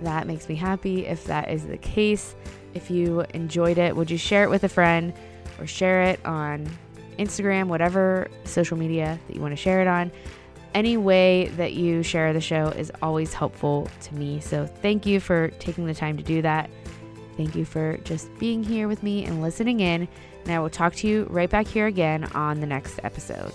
That 0.00 0.26
makes 0.26 0.48
me 0.48 0.54
happy 0.54 1.06
if 1.06 1.24
that 1.24 1.50
is 1.50 1.66
the 1.66 1.76
case. 1.78 2.34
If 2.74 2.90
you 2.90 3.20
enjoyed 3.34 3.78
it, 3.78 3.94
would 3.94 4.10
you 4.10 4.18
share 4.18 4.44
it 4.44 4.50
with 4.50 4.64
a 4.64 4.68
friend 4.68 5.12
or 5.60 5.66
share 5.66 6.02
it 6.02 6.24
on 6.24 6.66
Instagram, 7.18 7.68
whatever 7.68 8.28
social 8.44 8.76
media 8.76 9.18
that 9.26 9.36
you 9.36 9.42
want 9.42 9.52
to 9.52 9.56
share 9.56 9.80
it 9.80 9.86
on. 9.86 10.10
Any 10.74 10.96
way 10.96 11.48
that 11.56 11.74
you 11.74 12.02
share 12.02 12.32
the 12.32 12.40
show 12.40 12.68
is 12.68 12.90
always 13.02 13.34
helpful 13.34 13.90
to 14.02 14.14
me. 14.14 14.40
So 14.40 14.66
thank 14.66 15.04
you 15.04 15.20
for 15.20 15.48
taking 15.58 15.86
the 15.86 15.94
time 15.94 16.16
to 16.16 16.22
do 16.22 16.40
that. 16.42 16.70
Thank 17.36 17.54
you 17.54 17.64
for 17.64 17.98
just 17.98 18.28
being 18.38 18.62
here 18.62 18.88
with 18.88 19.02
me 19.02 19.24
and 19.24 19.42
listening 19.42 19.80
in. 19.80 20.08
And 20.44 20.52
I 20.52 20.58
will 20.58 20.70
talk 20.70 20.94
to 20.96 21.08
you 21.08 21.26
right 21.30 21.50
back 21.50 21.66
here 21.66 21.86
again 21.86 22.24
on 22.32 22.60
the 22.60 22.66
next 22.66 23.00
episode. 23.02 23.52